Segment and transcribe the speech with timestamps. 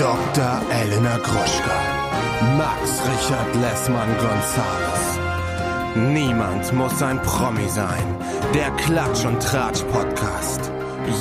[0.00, 0.62] Dr.
[0.72, 1.78] Elena Gruschka.
[2.56, 5.18] Max Richard Lessmann Gonzales.
[5.94, 8.16] Niemand muss ein Promi sein.
[8.54, 10.72] Der Klatsch und Tratsch Podcast.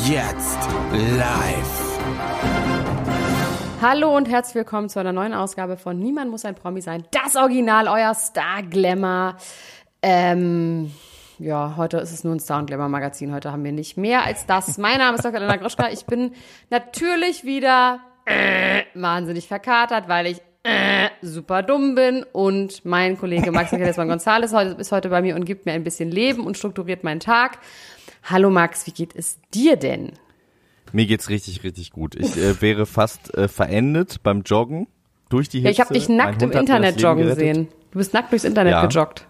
[0.08, 0.60] Jetzt
[0.94, 2.00] live.
[3.82, 7.04] Hallo und herzlich willkommen zu einer neuen Ausgabe von Niemand muss ein Promi sein.
[7.12, 9.36] Das Original, euer Star Glamour.
[10.02, 10.94] Ähm,
[11.38, 13.34] ja, heute ist es nur ein Star und Glamour Magazin.
[13.34, 14.78] Heute haben wir nicht mehr als das.
[14.78, 15.36] Mein Name ist Dr.
[15.36, 15.90] Elena Groschka.
[15.90, 16.32] Ich bin
[16.70, 23.72] natürlich wieder äh, wahnsinnig verkatert, weil ich äh, super dumm bin und mein Kollege Max
[23.72, 27.04] Michaelismann González heute, ist heute bei mir und gibt mir ein bisschen Leben und strukturiert
[27.04, 27.60] meinen Tag.
[28.24, 30.14] Hallo Max, wie geht es dir denn?
[30.92, 32.16] Mir geht's richtig, richtig gut.
[32.16, 34.88] Ich äh, wäre fast äh, verendet beim Joggen
[35.30, 35.68] durch die Hitze.
[35.68, 37.40] Ja, ich habe dich nackt im Internet joggen gerettet.
[37.40, 37.68] sehen.
[37.92, 38.86] Du bist nackt durchs Internet ja.
[38.86, 39.26] gejoggt.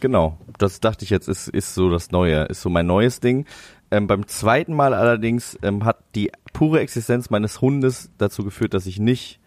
[0.00, 3.46] Genau, das dachte ich jetzt, ist, ist so das Neue, ist so mein neues Ding.
[3.94, 8.86] Ähm, beim zweiten Mal allerdings ähm, hat die pure Existenz meines Hundes dazu geführt, dass
[8.86, 9.38] ich nicht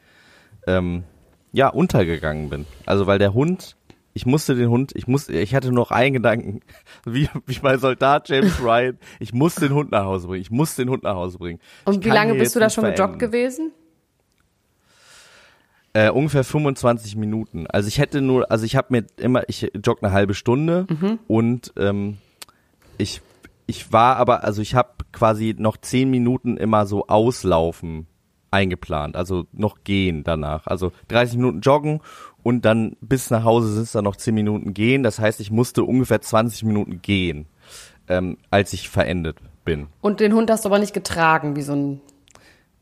[0.68, 1.04] ähm,
[1.52, 2.66] ja untergegangen bin.
[2.86, 3.76] Also weil der Hund,
[4.14, 6.62] ich musste den Hund, ich musste, ich hatte nur noch einen Gedanken,
[7.06, 10.78] wie, wie mein Soldat James Ryan, ich muss den Hund nach Hause bringen, ich muss
[10.78, 11.60] den Hund nach Hause bringen.
[11.84, 13.74] Und ich wie lange bist du da schon gejoggt gewesen?
[15.92, 17.68] Äh, ungefähr 25 Minuten.
[17.68, 21.20] Also ich hätte nur, also ich habe mir immer, ich jogge eine halbe Stunde mhm.
[21.28, 22.20] und ähm,
[22.98, 23.22] ich
[23.68, 28.08] ich war aber, also ich habe quasi noch zehn Minuten immer so auslaufen
[28.50, 30.68] eingeplant, also noch gehen danach.
[30.68, 32.00] Also 30 Minuten joggen
[32.44, 35.04] und dann bis nach Hause sind es dann noch zehn Minuten gehen.
[35.04, 37.48] Das heißt, ich musste ungefähr 20 Minuten gehen,
[38.08, 39.88] ähm, als ich verendet bin.
[40.02, 42.02] Und den Hund hast du aber nicht getragen, wie so ein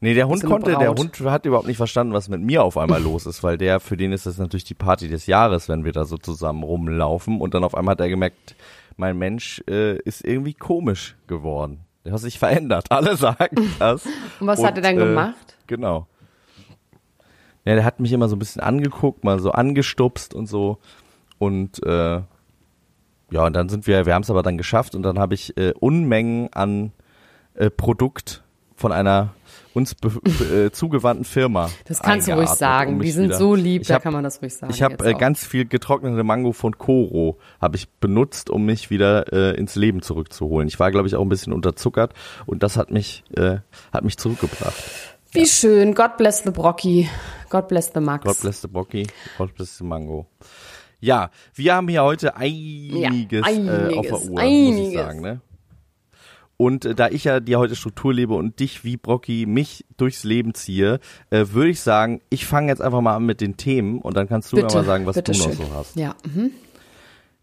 [0.02, 3.02] Nee, der Hund konnte, der Hund hat überhaupt nicht verstanden, was mit mir auf einmal
[3.02, 5.94] los ist, weil der, für den ist das natürlich die Party des Jahres, wenn wir
[5.94, 8.55] da so zusammen rumlaufen und dann auf einmal hat er gemerkt,
[8.98, 11.82] mein Mensch äh, ist irgendwie komisch geworden.
[12.04, 12.92] Der hat sich verändert.
[12.92, 14.06] Alle sagen das.
[14.40, 15.58] und was und, hat er dann äh, gemacht?
[15.68, 16.08] Genau.
[17.66, 20.78] Ja, der hat mich immer so ein bisschen angeguckt, mal so angestupst und so.
[21.39, 22.22] Und äh,
[23.32, 25.58] ja, und dann sind wir, wir haben es aber dann geschafft und dann habe ich
[25.58, 26.92] äh, Unmengen an
[27.55, 28.44] äh, Produkt
[28.76, 29.34] von einer
[29.75, 29.95] uns
[30.53, 31.69] äh, zugewandten Firma.
[31.86, 32.93] Das kannst du ruhig sagen.
[32.93, 33.37] Um die sind wieder.
[33.37, 34.73] so lieb, hab, da kann man das ruhig sagen.
[34.73, 39.31] Ich habe äh, ganz viel getrocknete Mango von Koro habe ich benutzt, um mich wieder
[39.33, 40.67] äh, ins Leben zurückzuholen.
[40.67, 42.13] Ich war, glaube ich, auch ein bisschen unterzuckert
[42.45, 43.58] und das hat mich äh,
[43.91, 44.75] hat mich zurückgebracht.
[45.31, 45.45] Wie ja.
[45.45, 45.93] schön.
[45.93, 47.09] God bless the Brocky.
[47.49, 48.23] God bless the Max.
[48.23, 49.07] God bless the Brocky.
[49.37, 50.27] God bless the Mango.
[51.02, 54.80] Ja, wir haben hier heute einiges, ja, einiges äh, auf der Uhr, einiges.
[54.80, 55.21] muss ich sagen.
[55.21, 55.42] Ne?
[56.58, 60.23] Und äh, da ich ja dir heute Struktur lebe und dich wie Brocky mich durchs
[60.23, 60.99] Leben ziehe,
[61.30, 64.27] äh, würde ich sagen, ich fange jetzt einfach mal an mit den Themen und dann
[64.27, 65.49] kannst du bitte, mir mal sagen, was du schön.
[65.49, 65.95] noch so hast.
[65.95, 66.16] Ja.
[66.26, 66.52] Mhm.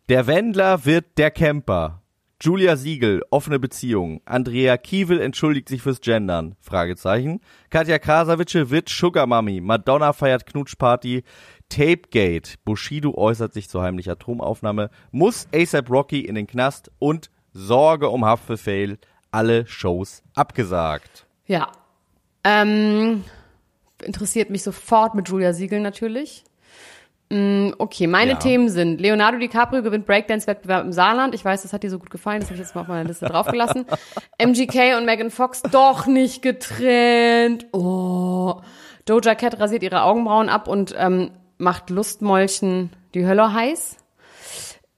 [0.08, 2.02] Der Wendler wird der Camper.
[2.44, 4.20] Julia Siegel, offene Beziehung.
[4.24, 6.56] Andrea Kiewel entschuldigt sich fürs Gendern.
[6.60, 7.40] Fragezeichen.
[7.70, 9.60] Katja Krasavice wird Sugar Mummy.
[9.60, 11.22] Madonna feiert Knutschparty.
[11.68, 12.54] Tapegate.
[12.64, 14.90] Bushido äußert sich zur heimlichen Atomaufnahme.
[15.12, 18.98] Muss ASAP Rocky in den Knast und Sorge um Haftbefehl,
[19.30, 21.26] alle Shows abgesagt.
[21.46, 21.70] Ja.
[22.44, 23.24] Ähm,
[24.02, 26.44] interessiert mich sofort mit Julia Siegel natürlich.
[27.30, 28.36] Mm, okay, meine ja.
[28.36, 31.34] Themen sind Leonardo DiCaprio gewinnt Breakdance-Wettbewerb im Saarland.
[31.34, 33.08] Ich weiß, das hat dir so gut gefallen, das habe ich jetzt mal auf meiner
[33.08, 33.86] Liste draufgelassen.
[34.38, 37.66] MGK und Megan Fox doch nicht getrennt.
[37.72, 38.60] Oh.
[39.06, 43.96] Doja Cat rasiert ihre Augenbrauen ab und ähm, macht Lustmolchen die Hölle heiß.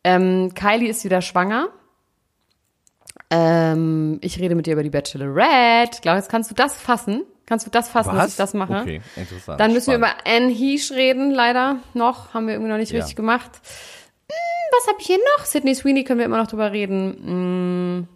[0.02, 1.68] Ähm, Kylie ist wieder schwanger.
[3.34, 6.00] Ähm, ich rede mit dir über die Bachelorette.
[6.02, 7.22] Glaube, kannst du das fassen?
[7.46, 8.16] Kannst du das fassen, Was?
[8.16, 8.80] dass ich das mache?
[8.80, 9.60] Okay, interessant.
[9.60, 10.06] Dann müssen Spannend.
[10.24, 12.32] wir über Anne Heesh reden, leider noch.
[12.32, 12.98] Haben wir irgendwie noch nicht ja.
[12.98, 13.50] richtig gemacht.
[14.28, 15.44] Hm, was habe ich hier noch?
[15.44, 17.16] Sydney Sweeney können wir immer noch drüber reden.
[17.24, 18.08] Hm.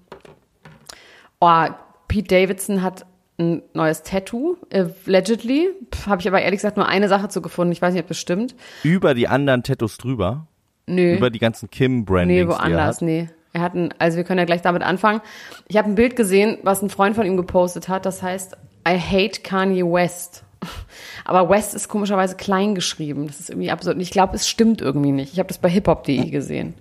[1.40, 1.66] Oh,
[2.08, 3.04] Pete Davidson hat
[3.38, 5.68] ein neues Tattoo, allegedly.
[6.06, 7.72] Habe ich aber ehrlich gesagt nur eine Sache zu gefunden.
[7.72, 8.56] Ich weiß nicht, ob das stimmt.
[8.82, 10.46] Über die anderen Tattoos drüber?
[10.86, 11.16] Nö.
[11.16, 13.28] Über die ganzen Kim-Brandings, Nee, woanders, nee.
[13.58, 15.20] Er hat ein, also wir können ja gleich damit anfangen.
[15.66, 18.06] Ich habe ein Bild gesehen, was ein Freund von ihm gepostet hat.
[18.06, 18.56] Das heißt,
[18.86, 20.44] I hate Kanye West.
[21.24, 23.27] Aber West ist komischerweise klein geschrieben.
[23.27, 23.97] Das ist irgendwie absurd.
[23.97, 25.33] Und ich glaube, es stimmt irgendwie nicht.
[25.33, 26.74] Ich habe das bei hiphop.de gesehen.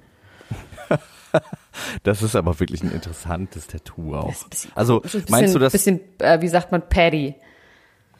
[2.03, 4.33] das ist aber wirklich ein interessantes Tattoo auch.
[4.75, 5.73] Also bisschen, meinst du das?
[5.73, 7.35] Bisschen, äh, wie sagt man, Paddy.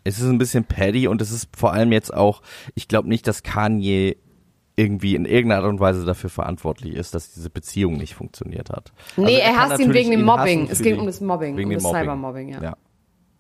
[0.04, 2.42] Es ist ein bisschen Paddy und es ist vor allem jetzt auch,
[2.76, 4.18] ich glaube nicht, dass Kanye
[4.78, 8.94] irgendwie in irgendeiner Art und Weise dafür verantwortlich ist, dass diese Beziehung nicht funktioniert hat.
[9.18, 10.70] Nee, also er, er hasst ihn wegen dem Mobbing.
[10.70, 12.02] Es ging um das Mobbing, wegen um das Mobbing.
[12.02, 12.62] Cybermobbing, ja.
[12.62, 12.78] ja.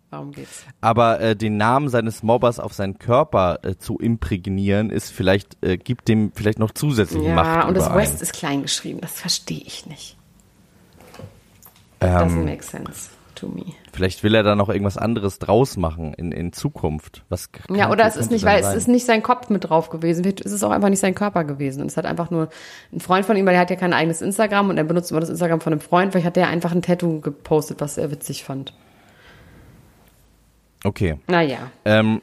[0.09, 0.65] Warum geht's?
[0.81, 5.77] Aber äh, den Namen seines Mobbers auf seinen Körper äh, zu imprägnieren, ist vielleicht, äh,
[5.77, 7.45] gibt dem vielleicht noch zusätzliche ja, Macht.
[7.45, 10.17] Ja, und das West ist klein geschrieben, das verstehe ich nicht.
[11.99, 13.09] Ähm, Doesn't make sense.
[13.37, 13.73] To me.
[13.93, 17.23] Vielleicht will er da noch irgendwas anderes draus machen in, in Zukunft.
[17.29, 18.77] Was Ja, oder es ist nicht, weil es sein?
[18.77, 20.23] ist nicht sein Kopf mit drauf gewesen.
[20.23, 21.81] Vielleicht ist es auch einfach nicht sein Körper gewesen.
[21.81, 22.49] Und es hat einfach nur
[22.91, 25.19] ein Freund von ihm, weil er hat ja kein eigenes Instagram und er benutzt immer
[25.19, 26.11] das Instagram von einem Freund.
[26.11, 28.73] Vielleicht hat er einfach ein Tattoo gepostet, was er witzig fand.
[30.83, 31.19] Okay.
[31.27, 31.71] Naja.
[31.85, 32.21] Ähm,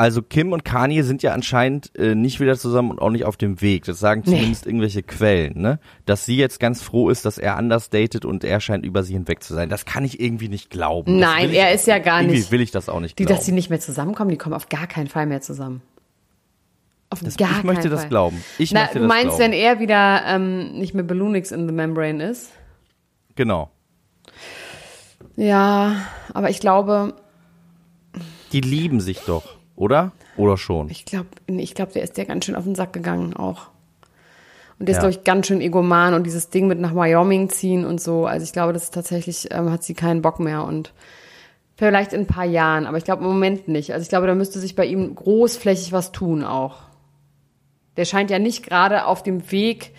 [0.00, 3.36] also Kim und Kanye sind ja anscheinend äh, nicht wieder zusammen und auch nicht auf
[3.36, 3.84] dem Weg.
[3.84, 4.32] Das sagen Nee.
[4.36, 5.78] zumindest irgendwelche Quellen, ne?
[6.06, 9.12] Dass sie jetzt ganz froh ist, dass er anders datet und er scheint über sie
[9.12, 9.68] hinweg zu sein.
[9.68, 11.18] Das kann ich irgendwie nicht glauben.
[11.18, 12.50] Nein, er ist ja gar irgendwie nicht.
[12.50, 13.36] will ich das auch nicht Die, glauben.
[13.38, 15.82] dass sie nicht mehr zusammenkommen, die kommen auf gar keinen Fall mehr zusammen.
[17.10, 18.08] Auf Das- gar ich möchte keinen das Fall.
[18.08, 18.44] glauben.
[18.58, 19.40] Ich Na, möchte du das meinst, glauben.
[19.40, 22.50] wenn er wieder ähm, nicht mehr Balloonix in the Membrane ist?
[23.34, 23.70] genau.
[25.36, 25.96] Ja,
[26.34, 27.14] aber ich glaube,
[28.52, 30.12] Die lieben sich doch, oder?
[30.36, 30.88] Oder schon?
[30.90, 33.68] ich glaube, ich glaube, der ist ja ganz schön auf den Sack gegangen auch.
[34.78, 35.08] Und der ist, Ja.
[35.08, 38.24] glaube ich, ganz schön egoman und dieses Ding mit nach Wyoming ziehen und so.
[38.26, 40.92] Also ich glaube, das ist tatsächlich, ähm, hat sie keinen Bock mehr und
[41.76, 43.92] vielleicht in ein paar Jahren, aber ich glaube im Moment nicht.
[43.92, 46.76] Also ich glaube, da müsste sich bei ihm großflächig was tun auch.
[47.96, 49.92] Der scheint ja nicht gerade auf dem Weg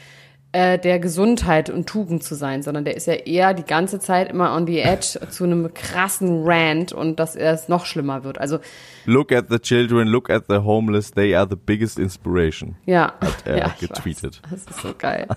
[0.53, 4.29] äh, der Gesundheit und Tugend zu sein, sondern der ist ja eher die ganze Zeit
[4.29, 8.37] immer on the edge zu einem krassen Rant und dass er es noch schlimmer wird.
[8.37, 8.59] Also
[9.05, 12.75] Look at the children, look at the homeless, they are the biggest inspiration.
[12.85, 13.13] ja,
[13.45, 14.41] er ja getweetet.
[14.43, 14.65] Weiß.
[14.65, 15.27] Das ist so geil.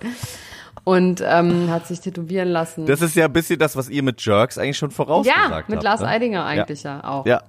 [0.83, 2.85] Und ähm, hat sich tätowieren lassen.
[2.85, 5.69] Das ist ja ein bisschen das, was ihr mit Jerks eigentlich schon vorausgesagt ja, habt.
[5.69, 6.09] mit Lars ne?
[6.09, 7.25] Eidinger eigentlich ja, auch.
[7.25, 7.43] Ja.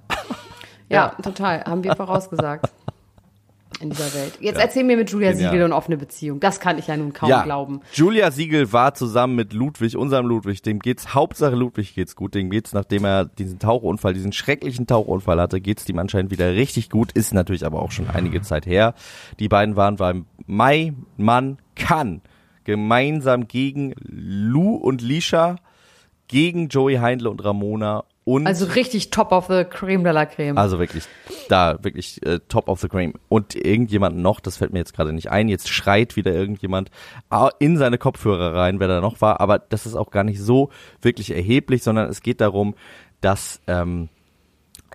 [0.88, 1.64] Ja, total.
[1.64, 2.70] Haben wir vorausgesagt.
[3.80, 4.38] In dieser Welt.
[4.40, 4.62] Jetzt Ja.
[4.62, 5.34] erzähl mir mit Julia.
[5.34, 6.40] Siegel und offene Beziehung.
[6.40, 7.42] Das kann ich ja nun kaum ja.
[7.42, 7.80] glauben.
[7.92, 12.48] Julia Siegel war zusammen mit Ludwig, unserem Ludwig, dem geht's, Hauptsache Ludwig geht's gut, dem
[12.48, 17.12] geht's, nachdem er diesen Tauchunfall, diesen schrecklichen Tauchunfall hatte, geht's ihm anscheinend wieder richtig gut,
[17.12, 18.94] ist natürlich aber auch schon einige Zeit her.
[19.40, 22.22] Die beiden waren beim Mai Mann kann
[22.64, 25.56] gemeinsam gegen Lou und Lisha,
[26.28, 30.58] gegen Joey Heindle und Ramona und Also richtig top of the creme de la creme.
[30.58, 31.04] Also wirklich,
[31.48, 33.14] da wirklich äh, top of the cream.
[33.28, 36.90] Und irgendjemand noch, das fällt mir jetzt gerade nicht ein, jetzt schreit wieder irgendjemand
[37.30, 39.40] ah, in seine Kopfhörer rein, wer da noch war.
[39.40, 40.70] Aber das ist auch gar nicht so
[41.00, 42.74] wirklich erheblich, sondern es geht darum,
[43.20, 44.08] dass ähm,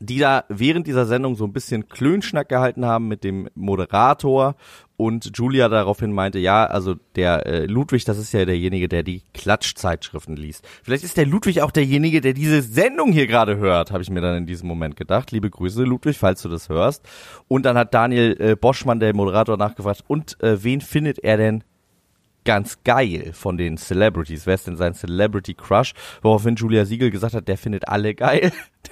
[0.02, 4.56] die da während dieser Sendung so ein bisschen Klönschnack gehalten haben mit dem Moderator
[4.98, 9.24] und Julia daraufhin meinte, ja, also der äh, Ludwig, das ist ja derjenige, der die
[9.34, 10.68] Klatschzeitschriften liest.
[10.84, 14.22] Vielleicht ist der Ludwig auch derjenige, der diese Sendung hier gerade hört, habe ich mir
[14.22, 15.32] dann in diesem Moment gedacht.
[15.32, 17.08] Liebe Grüße, Ludwig, falls du das hörst.
[17.48, 21.64] Und dann hat Daniel äh, Boschmann, der Moderator, nachgefragt, und äh, wen findet er denn
[22.44, 24.46] ganz geil von den Celebrities.
[24.46, 25.94] Wer ist denn sein Celebrity Crush?
[26.22, 28.52] Woraufhin Julia Siegel gesagt hat, der findet alle geil.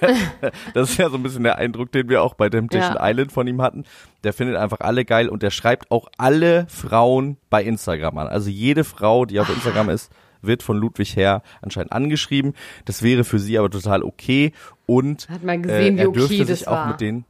[0.74, 3.10] das ist ja so ein bisschen der Eindruck, den wir auch bei Temptation Ja.
[3.10, 3.84] Island von ihm hatten.
[4.24, 8.28] Der findet einfach alle geil und der schreibt auch alle Frauen bei Instagram an.
[8.28, 10.12] Also jede Frau, die auf Instagram ist,
[10.42, 12.54] wird von Ludwig her anscheinend angeschrieben.
[12.84, 14.52] Das wäre für sie aber total okay
[14.86, 16.88] und Hat man gesehen, äh, wie er dürfte okay sich das auch war.
[16.88, 17.24] mit denen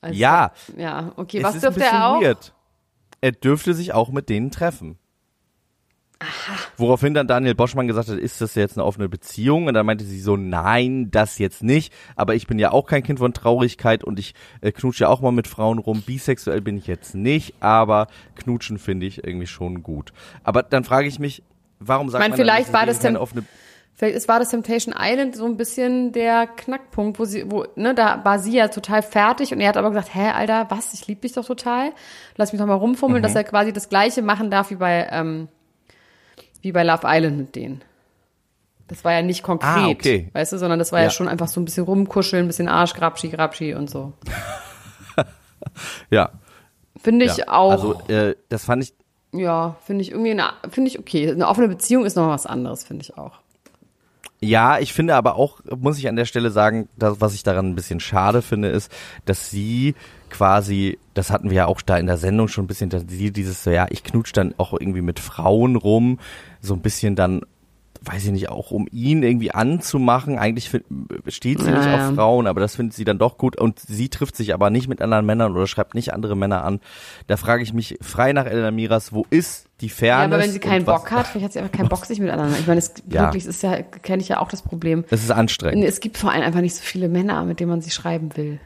[0.00, 0.52] Also, ja.
[0.76, 1.42] Ja, okay.
[1.42, 2.20] Was dürfte er auch?
[2.22, 2.52] Weird.
[3.20, 4.98] Er dürfte sich auch mit denen treffen.
[6.76, 9.66] Woraufhin dann Daniel Boschmann gesagt hat, ist das jetzt eine offene Beziehung?
[9.68, 11.94] Und dann meinte sie so, nein, das jetzt nicht.
[12.14, 15.22] Aber ich bin ja auch kein Kind von Traurigkeit und ich äh, knutsche ja auch
[15.22, 16.02] mal mit Frauen rum.
[16.02, 18.06] Bisexuell bin ich jetzt nicht, aber
[18.36, 20.12] knutschen finde ich irgendwie schon gut.
[20.44, 21.42] Aber dann frage ich mich,
[21.78, 23.44] warum sagt man dann, vielleicht ist war das denn- offene
[24.00, 27.94] Vielleicht ist, war das Temptation Island so ein bisschen der Knackpunkt, wo sie, wo, ne,
[27.94, 31.06] da war sie ja total fertig und er hat aber gesagt, hä, Alter, was, ich
[31.06, 31.92] liebe dich doch total.
[32.36, 33.22] Lass mich doch mal rumfummeln, Mhm.
[33.24, 35.48] dass er quasi das gleiche machen darf wie bei, ähm,
[36.62, 37.82] wie bei Love Island mit denen.
[38.88, 40.30] Das war ja nicht konkret, Ah, okay.
[40.32, 41.04] weißt du, sondern das war ja.
[41.04, 41.10] Ja.
[41.10, 44.14] schon einfach so ein bisschen rumkuscheln, ein bisschen Arsch, Grabschi, Grabschi und so.
[46.10, 46.30] Ja.
[46.96, 47.48] Finde ich ja.
[47.48, 48.94] auch, Also äh, das fand ich
[49.32, 51.30] ja, finde ich irgendwie, finde ich okay.
[51.30, 53.38] Eine offene Beziehung ist noch was anderes, finde ich auch.
[54.42, 57.66] Ja, ich finde aber auch, muss ich an der Stelle sagen, das, was ich daran
[57.66, 58.90] ein bisschen schade finde, ist,
[59.26, 59.94] dass sie
[60.30, 63.32] quasi, das hatten wir ja auch da in der Sendung schon ein bisschen, dass sie
[63.32, 66.18] dieses, ja, ich knutsch dann auch irgendwie mit Frauen rum,
[66.62, 67.42] so ein bisschen dann,
[68.02, 70.38] weiß ich nicht, auch um ihn irgendwie anzumachen.
[70.38, 70.70] Eigentlich
[71.28, 72.08] steht sie nicht Ja, ja.
[72.08, 74.88] auf Frauen, aber das findet sie dann doch gut und sie trifft sich aber nicht
[74.88, 76.80] mit anderen Männern oder schreibt nicht andere Männer an.
[77.26, 80.34] Da frage ich mich frei nach Elena Miras, wo ist die Ja, Fairness?
[80.34, 82.58] aber wenn sie keinen Bock hat, vielleicht hat sie einfach keinen Bock, sich miteinander.
[82.58, 83.22] Ich meine, es Ja.
[83.24, 85.04] wirklich ist ja, kenne ich ja auch das Problem.
[85.10, 85.84] Es ist anstrengend.
[85.84, 88.60] Es gibt vor allem einfach nicht so viele Männer, mit denen man sich schreiben will.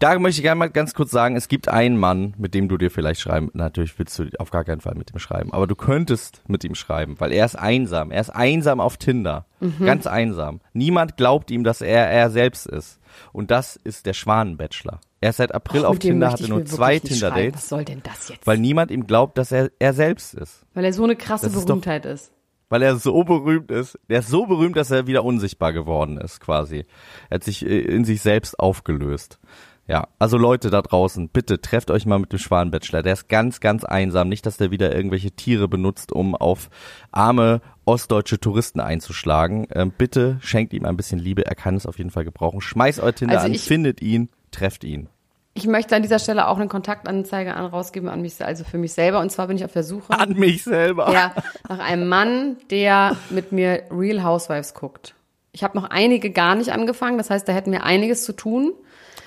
[0.00, 2.76] Da möchte ich gerne mal ganz kurz sagen, es gibt einen Mann, mit dem du
[2.78, 5.74] dir vielleicht schreiben, natürlich willst du auf gar keinen Fall mit ihm schreiben, aber du
[5.74, 8.12] könntest mit ihm schreiben, weil er ist einsam.
[8.12, 9.46] Er ist einsam auf Tinder.
[9.58, 9.84] Mhm.
[9.84, 10.60] Ganz einsam.
[10.72, 13.00] Niemand glaubt ihm, dass er er selbst ist.
[13.32, 15.00] Und das ist der Schwanenbachelor.
[15.20, 17.00] Er ist seit April Och, auf Tinder, hatte nur zwei.
[17.00, 18.46] Tinder-Dates, Was soll denn das jetzt?
[18.46, 20.64] weil niemand ihm glaubt, dass er er selbst ist.
[20.74, 22.30] Weil er so eine krasse Das ist doch- Berühmtheit ist.
[22.68, 23.98] weil er so berühmt ist.
[24.08, 26.84] Der ist so berühmt, dass er wieder unsichtbar geworden ist, quasi.
[27.30, 29.40] Er hat sich äh, in sich selbst aufgelöst.
[29.88, 33.02] Ja, also Leute da draußen, bitte trefft euch mal mit dem Schwanenbachelor.
[33.02, 34.28] Der ist ganz, ganz einsam.
[34.28, 36.68] Nicht, dass der wieder irgendwelche Tiere benutzt, um auf
[37.10, 39.66] arme ostdeutsche Touristen einzuschlagen.
[39.72, 41.46] Ähm, bitte schenkt ihm ein bisschen Liebe.
[41.46, 42.60] Er kann es auf jeden Fall gebrauchen.
[42.60, 45.08] Schmeißt euer Tinder Also an, findet ihn, trefft ihn.
[45.54, 48.92] Ich möchte an dieser Stelle auch eine Kontaktanzeige an rausgeben an mich, also für mich
[48.92, 49.20] selber.
[49.20, 51.10] Und zwar bin ich auf der Suche An mich selber.
[51.12, 51.34] ja,
[51.66, 55.14] nach einem Mann, der mit mir Real Housewives guckt.
[55.52, 58.74] Ich habe noch einige gar nicht angefangen, das heißt, da hätten wir einiges zu tun.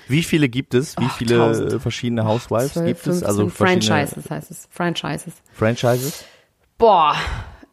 [0.08, 0.96] Wie viele gibt es?
[0.98, 1.80] Wie Ach, viele tausend.
[1.82, 3.04] verschiedene Housewives 12, gibt es?
[3.20, 4.68] 15 Also Franchises heißt es.
[4.70, 5.34] Franchises.
[5.52, 6.24] Franchises?
[6.78, 7.14] Boah,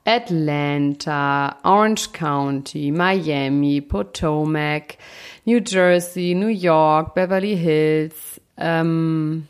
[0.06, 4.98] Atlanta, Orange County, Miami, Potomac,
[5.46, 9.48] New Jersey, New York, Beverly Hills, ähm,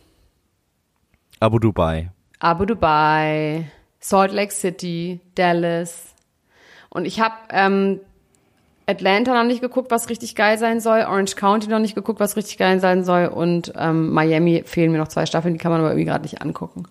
[1.40, 2.12] Abu Dubai.
[2.40, 3.66] Abu Dubai,
[4.00, 6.14] Salt Lake City, Dallas.
[6.90, 8.00] Und ich habe ähm,
[8.90, 11.02] Atlanta noch nicht geguckt, was richtig geil sein soll.
[11.02, 13.28] Orange County noch nicht geguckt, was richtig geil sein soll.
[13.28, 16.42] Und ähm, Miami fehlen mir noch zwei Staffeln, die kann man aber irgendwie gerade nicht
[16.42, 16.84] angucken.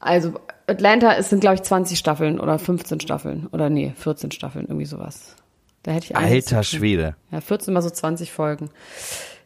[0.00, 0.34] Also
[0.66, 3.46] Atlanta, es sind, glaube ich, 20 Staffeln oder 15 Staffeln.
[3.52, 5.36] Oder nee, 14 Staffeln, irgendwie sowas.
[5.84, 6.64] Da hätte ich Alter.
[6.64, 7.14] Schwede.
[7.30, 8.70] Ja, 14 mal so 20 Folgen.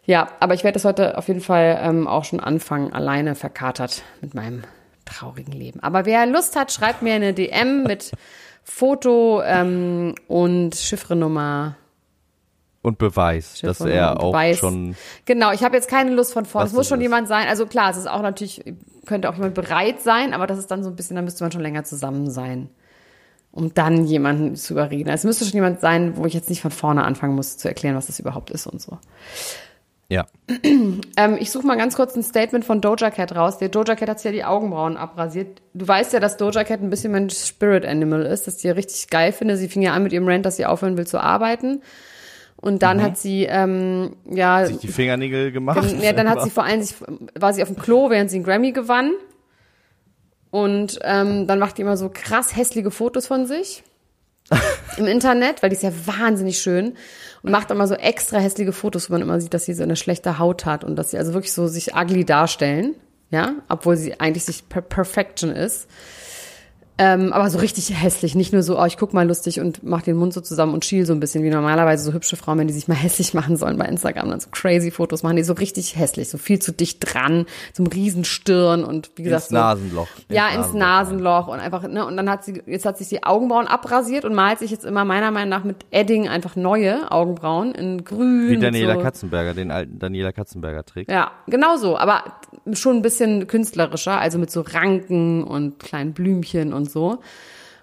[0.07, 4.03] Ja, aber ich werde das heute auf jeden Fall ähm, auch schon anfangen, alleine verkatert
[4.23, 4.63] mit meinem
[5.05, 5.81] traurigen Leben.
[5.81, 8.13] Aber wer Lust hat, schreibt mir eine DM mit
[8.65, 11.77] Foto ähm, und Chiffrenummer.
[12.83, 14.59] Und Beweis, dass Chiffrenummer er auch Beweis.
[14.59, 14.97] schon.
[15.27, 16.67] Genau, ich habe jetzt keine Lust von vorne.
[16.67, 17.05] Es muss schon ist.
[17.05, 17.47] jemand sein.
[17.49, 18.63] Also klar, es ist auch natürlich,
[19.07, 21.53] könnte auch jemand bereit sein, aber das ist dann so ein bisschen, da müsste man
[21.53, 22.71] schon länger zusammen sein.
[23.53, 25.11] Um dann jemanden zu überreden.
[25.11, 27.67] Also Es müsste schon jemand sein, wo ich jetzt nicht von vorne anfangen muss zu
[27.67, 28.99] erklären, was das überhaupt ist und so.
[30.11, 30.27] Ja.
[31.17, 33.59] Ähm, ich suche mal ganz kurz ein Statement von Doja Cat raus.
[33.59, 35.63] Der Doja Cat hat sich ja die Augenbrauen abrasiert.
[35.73, 38.71] Du weißt ja, dass Doja Cat ein bisschen mein Spirit Animal ist, dass ich die
[38.71, 39.57] richtig geil finde.
[39.57, 41.83] Sie fing ja an mit ihrem Rant, dass sie aufhören will zu arbeiten.
[42.57, 45.95] Und dann hat sie, ähm, ja, Sich die Fingernägel gemacht.
[46.03, 46.97] ja, dann hat sie vor allem sich,
[47.39, 49.13] war sie auf dem Klo, während sie einen Grammy gewann.
[50.51, 53.85] Und ähm, dann macht die immer so krass hässliche Fotos von sich
[54.97, 56.97] im Internet, weil die ist ja wahnsinnig schön
[57.43, 59.97] und macht immer so extra hässliche Fotos, wo man immer sieht, dass sie so eine
[59.97, 62.95] schlechte Haut hat und dass sie also wirklich so sich ugly darstellen,
[63.31, 65.89] ja, obwohl sie eigentlich sich per Perfection ist.
[67.03, 70.03] Ähm, aber so richtig hässlich, nicht nur so, oh, ich guck mal lustig und mach
[70.03, 72.67] den Mund so zusammen und schiel so ein bisschen, wie normalerweise so hübsche Frauen, wenn
[72.67, 75.55] die sich mal hässlich machen sollen bei Instagram, dann so crazy Fotos machen, die so
[75.55, 79.49] richtig hässlich, so viel zu dicht dran, so einem riesen Stirn und wie gesagt ins
[79.49, 80.09] so, Nasenloch.
[80.29, 83.67] ja, ins Nasenloch und einfach, ne, und dann hat sie, jetzt hat sich die Augenbrauen
[83.67, 88.05] abrasiert und malt sich jetzt immer meiner Meinung nach mit Edding einfach neue Augenbrauen in
[88.05, 88.51] grün.
[88.51, 91.11] Wie Daniela so, Katzenberger, den alten Daniela Katzenberger trägt.
[91.11, 92.25] Ja, genau so, aber
[92.75, 97.21] schon ein bisschen künstlerischer, also mit so Ranken und kleinen Blümchen und so.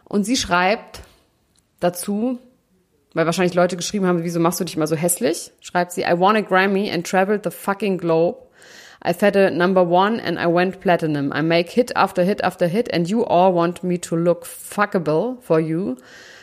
[0.04, 1.02] Und sie schreibt
[1.80, 2.40] dazu,
[3.14, 5.52] weil wahrscheinlich Leute geschrieben haben, wieso machst du dich mal so hässlich?
[5.60, 8.38] Schreibt sie, I won a Grammy and traveled the fucking globe.
[9.04, 11.32] I've had a number one and I went platinum.
[11.32, 15.42] I make hit after hit after hit and you all want me to look fuckable
[15.42, 15.98] for you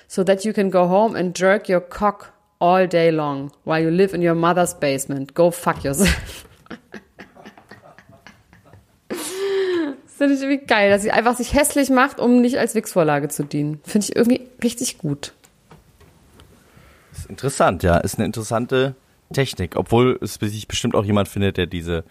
[0.09, 3.91] so that you can go home and jerk your cock all day long while you
[3.91, 5.35] live in your mother's basement.
[5.35, 6.47] Go fuck yourself.
[9.09, 13.29] Das finde ich irgendwie geil, dass sie einfach sich hässlich macht, um nicht als Wix-Vorlage
[13.29, 13.81] zu dienen.
[13.85, 15.33] Finde ich irgendwie richtig gut.
[17.13, 17.99] Ist interessant, ja.
[17.99, 18.95] Ist eine interessante
[19.33, 22.05] Technik, obwohl es sich bestimmt auch jemand findet, der diese,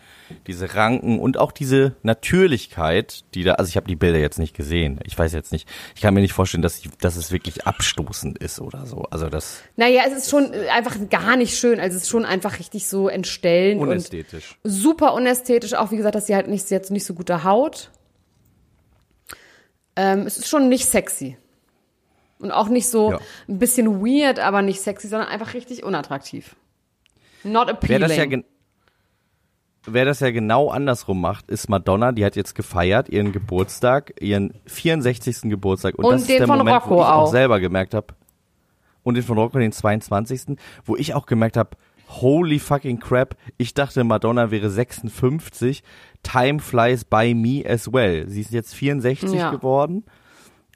[0.47, 4.55] diese Ranken und auch diese Natürlichkeit, die da, also ich habe die Bilder jetzt nicht
[4.55, 4.99] gesehen.
[5.05, 8.39] Ich weiß jetzt nicht, ich kann mir nicht vorstellen, dass, ich, dass es wirklich abstoßend
[8.39, 9.03] ist oder so.
[9.11, 11.79] Also das Naja, es ist schon einfach gar nicht schön.
[11.79, 14.57] Also es ist schon einfach richtig so entstellend unästhetisch.
[14.63, 15.75] und super unästhetisch.
[15.75, 17.91] Auch wie gesagt, dass sie halt nicht, sie hat nicht so gute Haut.
[19.95, 21.37] Ähm, es ist schon nicht sexy.
[22.39, 23.19] Und auch nicht so Ja.
[23.47, 26.55] ein bisschen weird, aber nicht sexy, sondern einfach richtig unattraktiv.
[27.43, 28.01] Not Wer appealing.
[28.01, 28.25] das ja
[29.85, 32.13] Wer das ja genau andersrum macht, ist Madonna.
[32.13, 35.41] Die hat jetzt gefeiert ihren Geburtstag, ihren 64.
[35.49, 35.95] Geburtstag.
[35.95, 37.31] Und, Und das ist den der von Moment, Rocco wo ich auch auch.
[37.31, 38.07] selber gemerkt habe.
[39.03, 40.57] Und den von Rocco, den 22.
[40.85, 41.71] Wo ich auch gemerkt habe,
[42.07, 43.35] holy fucking crap.
[43.57, 45.83] Ich dachte, Madonna wäre 56.
[46.23, 48.29] Time flies by me as well.
[48.29, 49.51] Sie ist jetzt 64 Ja.
[49.51, 50.05] geworden.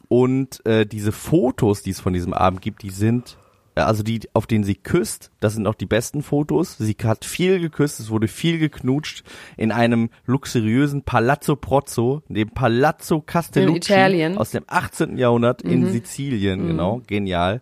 [0.10, 3.38] Und äh, diese Fotos, die es von diesem Abend gibt, die sind,
[3.86, 6.78] also die, auf denen sie küsst, das sind auch die besten Fotos.
[6.78, 9.24] Sie hat viel geküsst, es wurde viel geknutscht
[9.56, 13.94] in einem luxuriösen Palazzo Prozzo, dem Palazzo Castellucci.
[14.32, 14.38] Mhm.
[14.38, 15.18] aus dem 18.
[15.18, 17.62] Jahrhundert in Sizilien, genau, genial.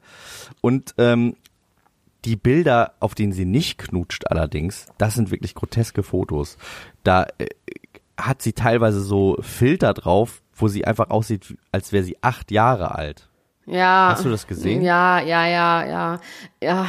[0.61, 1.35] Und ähm,
[2.25, 6.57] die Bilder, auf denen sie nicht knutscht allerdings, das sind wirklich groteske Fotos.
[7.03, 7.47] Da äh,
[8.17, 12.95] hat sie teilweise so Filter drauf, wo sie einfach aussieht, als wäre sie acht Jahre
[12.95, 13.29] alt.
[13.65, 14.09] Ja.
[14.11, 14.81] Hast du das gesehen?
[14.81, 16.19] Ja, ja, ja, ja,
[16.61, 16.85] ja.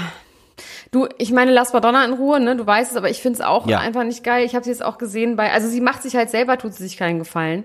[0.90, 2.56] Du, ich meine, lass Madonna in Ruhe, ne?
[2.56, 3.78] Du weißt es, aber ich finde es auch Ja.
[3.80, 4.44] einfach nicht geil.
[4.44, 6.82] Ich habe sie jetzt auch gesehen bei, also sie macht sich halt selber, tut sie
[6.82, 7.64] sich keinen Gefallen.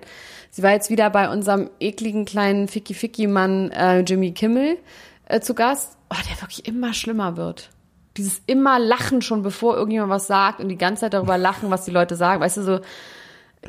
[0.50, 4.78] Sie war jetzt wieder bei unserem ekligen kleinen Ficky-Ficky-Mann äh, Jimmy Kimmel
[5.26, 5.98] äh, zu Gast.
[6.10, 7.70] Oh, der wirklich immer schlimmer wird.
[8.18, 11.86] Dieses immer Lachen schon, bevor irgendjemand was sagt und die ganze Zeit darüber lachen, was
[11.86, 12.42] die Leute sagen.
[12.42, 12.80] Weißt du, so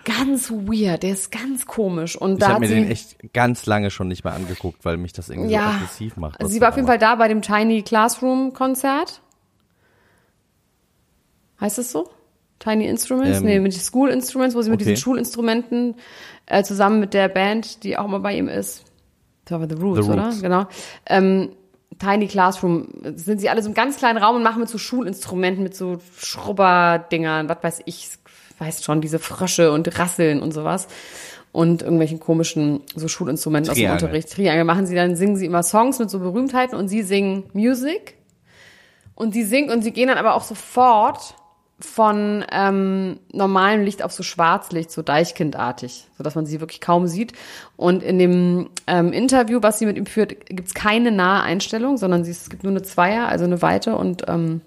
[0.05, 1.03] ganz weird.
[1.03, 2.17] Der ist ganz komisch.
[2.17, 5.29] Und Ich habe mir den echt ganz lange schon nicht mehr angeguckt, weil mich das
[5.29, 5.71] irgendwie so Ja.
[5.71, 6.39] aggressiv macht.
[6.47, 9.21] Sie war auf jeden Fall da bei dem Tiny Classroom Konzert.
[11.61, 12.11] Heißt es so?
[12.59, 13.39] Tiny Instruments?
[13.39, 14.91] Ähm, nee, mit School Instruments, wo sie mit okay.
[14.91, 15.97] diesen Schulinstrumenten
[16.47, 18.85] äh, zusammen mit der Band, die auch immer bei ihm ist.
[19.45, 20.25] Das war The Roots, The oder?
[20.27, 20.43] Roots.
[20.43, 20.67] Genau.
[21.07, 21.51] Ähm,
[21.99, 25.63] Tiny Classroom sind sie alle so im ganz kleinen Raum und machen mit so Schulinstrumenten,
[25.63, 28.11] mit so Schrubberdingern, was weiß ich,
[28.59, 30.89] weiß schon, diese Frösche und Rasseln und sowas.
[31.53, 33.91] Und irgendwelchen komischen so Schulinstrumenten aus dem.
[33.93, 34.33] Unterricht.
[34.33, 38.15] Triangel machen sie dann, singen sie immer Songs mit so Berühmtheiten und sie singen Music.
[39.15, 41.37] Und sie singt und sie gehen dann aber auch sofort
[41.85, 47.33] von ähm, normalem Licht auf so Schwarzlicht, so Deichkindartig, sodass man sie wirklich kaum sieht.
[47.77, 52.25] Und in dem ähm, Interview, was sie mit ihm führt, gibt's keine nahe Einstellung, sondern
[52.25, 53.97] sie, es gibt nur eine Zweier, also eine Weite.
[53.97, 54.61] Und ähm,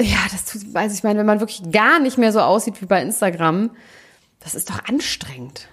[0.00, 2.86] ja, das tut, weiß ich meine, wenn man wirklich gar nicht mehr so aussieht wie
[2.86, 3.70] bei Instagram,
[4.40, 5.68] das ist doch anstrengend.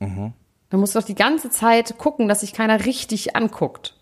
[0.00, 3.94] Da musst du doch die ganze Zeit gucken, dass sich keiner richtig anguckt.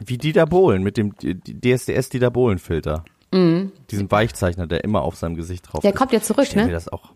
[0.00, 3.04] Wie Dieter Bohlen mit dem DSDS Dieter Bohlen Filter.
[3.32, 5.82] Diesen Weichzeichner, der immer auf seinem Gesicht drauf Mhm.
[5.82, 5.98] Der ist.
[5.98, 6.74] kommt ja zurück, Stell mir ne?
[6.74, 7.12] das auch.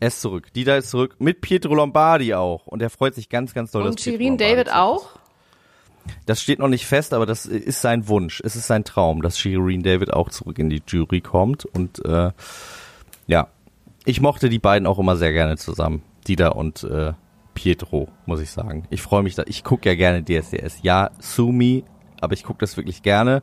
[0.00, 0.52] Er ist zurück.
[0.52, 1.16] Dieter ist zurück.
[1.18, 2.66] Mit Pietro Lombardi auch.
[2.66, 5.10] Und er freut sich ganz, ganz doll, Und dass Shirin David auch?
[6.26, 8.40] Das steht noch nicht fest, aber das ist sein Wunsch.
[8.44, 11.64] Es ist sein Traum, dass Shirin David auch zurück in die Jury kommt.
[11.64, 12.30] Und äh,
[13.26, 13.48] ja,
[14.04, 16.02] ich mochte die beiden auch immer sehr gerne zusammen.
[16.26, 17.12] Dieter und äh,
[17.54, 18.86] Pietro, muss ich sagen.
[18.90, 19.42] Ich freue mich da.
[19.46, 20.78] Ich gucke ja gerne DSDS.
[20.82, 21.82] Ja, sue me,
[22.20, 23.42] aber ich gucke das wirklich gerne.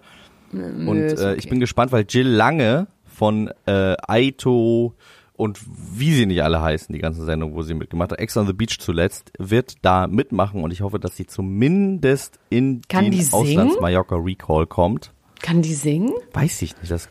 [0.51, 1.35] Und ist äh, okay.
[1.37, 4.93] ich bin gespannt, weil Jill Lange von äh, Aito
[5.37, 5.59] und
[5.93, 8.53] wie sie nicht alle heißen, die ganze Sendung, wo sie mitgemacht hat, Ex on the
[8.53, 13.21] Beach zuletzt, wird da mitmachen und ich hoffe, dass sie zumindest in Kann den die
[13.21, 13.33] singen?
[13.33, 15.11] Auslands-Mallorca Recall kommt.
[15.41, 16.13] Kann die singen?
[16.33, 17.09] Weiß ich nicht, das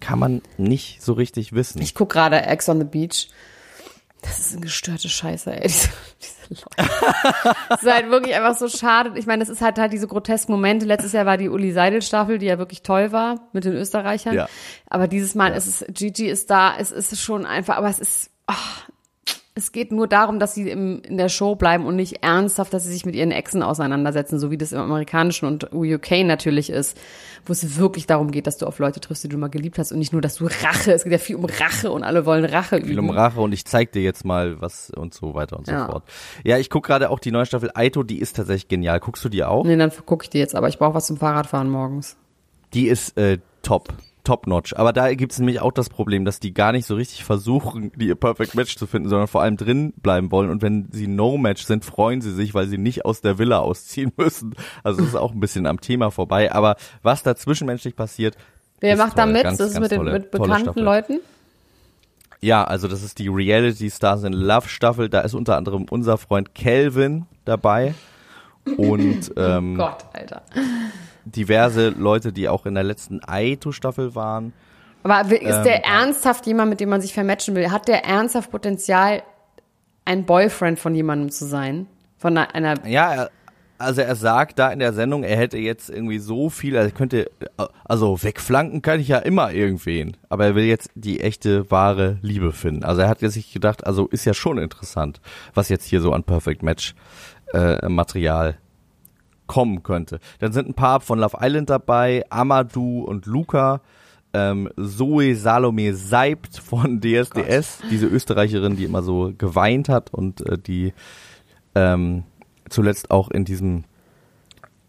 [0.00, 1.80] kann man nicht so richtig wissen.
[1.80, 3.28] Ich guck gerade Ex on the Beach.
[4.20, 5.62] Das ist eine gestörte Scheiße, ey.
[5.68, 5.88] Diese,
[6.20, 6.92] diese Leute.
[7.70, 9.12] Es ist halt wirklich einfach so schade.
[9.18, 10.86] Ich meine, es ist halt halt diese grotesken Momente.
[10.86, 14.34] Letztes Jahr war die Uli Seidel Staffel, die ja wirklich toll war mit den Österreichern.
[14.34, 14.48] Ja.
[14.88, 18.30] Aber dieses Mal ist es, Gigi ist da, es ist schon einfach, aber es ist,
[18.46, 18.88] ach,
[19.54, 22.84] es geht nur darum, dass sie im, in der Show bleiben und nicht ernsthaft, dass
[22.84, 26.98] sie sich mit ihren Exen auseinandersetzen, so wie das im amerikanischen und UK natürlich ist,
[27.44, 29.92] wo es wirklich darum geht, dass du auf Leute triffst, die du mal geliebt hast
[29.92, 32.46] und nicht nur, dass du Rache, es geht ja viel um Rache und alle wollen
[32.46, 33.10] Rache viel üben.
[33.10, 35.84] um Rache und ich zeig dir jetzt mal was und so weiter und so Ja.
[35.86, 36.04] fort.
[36.44, 39.00] Ja, ich guck gerade auch die neue Staffel Aito, die ist tatsächlich genial.
[39.00, 39.64] Guckst du die auch?
[39.66, 42.16] Nee, dann gucke ich die jetzt, aber ich brauche was zum Fahrradfahren morgens.
[42.72, 43.92] Die ist äh, top.
[44.24, 44.72] Top notch.
[44.76, 48.06] Aber da gibt's nämlich auch das Problem, dass die gar nicht so richtig versuchen, die
[48.06, 50.48] ihr Perfect Match zu finden, sondern vor allem drin bleiben wollen.
[50.50, 54.12] Und wenn sie No-Match sind, freuen sie sich, weil sie nicht aus der Villa ausziehen
[54.16, 54.54] müssen.
[54.84, 56.52] Also das ist auch ein bisschen am Thema vorbei.
[56.52, 58.36] Aber was da zwischenmenschlich passiert.
[58.80, 59.42] Wer macht da mit?
[59.42, 60.80] Ganz, das ist ganz mit, den, tolle- mit tolle bekannten.
[60.80, 61.20] Leuten?
[62.40, 65.08] Ja, also das ist die Reality Stars in Love Staffel.
[65.08, 67.94] Da ist unter anderem unser Freund Kelvin dabei.
[68.76, 70.42] Und ähm, Gott, Alter.
[71.24, 74.52] Diverse Leute, die auch in der letzten Aito-Staffel waren.
[75.02, 77.70] Aber ist Ähm, der ernsthaft jemand, mit dem man sich vermatchen will?
[77.70, 79.22] Hat der ernsthaft Potenzial,
[80.04, 81.86] ein Boyfriend von jemandem zu sein?
[82.18, 83.28] Von einer, einer Ja,
[83.78, 86.94] also er sagt da in der Sendung, er hätte jetzt irgendwie so viel, also er
[86.94, 87.30] könnte,
[87.84, 92.52] also wegflanken kann ich ja immer irgendwen, aber er will jetzt die echte, wahre Liebe
[92.52, 92.84] finden.
[92.84, 95.20] Also er hat jetzt sich gedacht, also ist ja schon interessant,
[95.54, 96.94] was jetzt hier so an Perfect Match
[97.52, 98.56] äh, Material
[99.52, 100.18] kommen könnte.
[100.38, 103.82] Dann sind ein paar von Love Island dabei, Amadou und Luca,
[104.32, 110.56] ähm, Zoe Salome Seibt von DSDS, diese Österreicherin, die immer so geweint hat und äh,
[110.56, 110.94] die
[111.74, 112.22] ähm,
[112.70, 113.84] zuletzt auch in diesem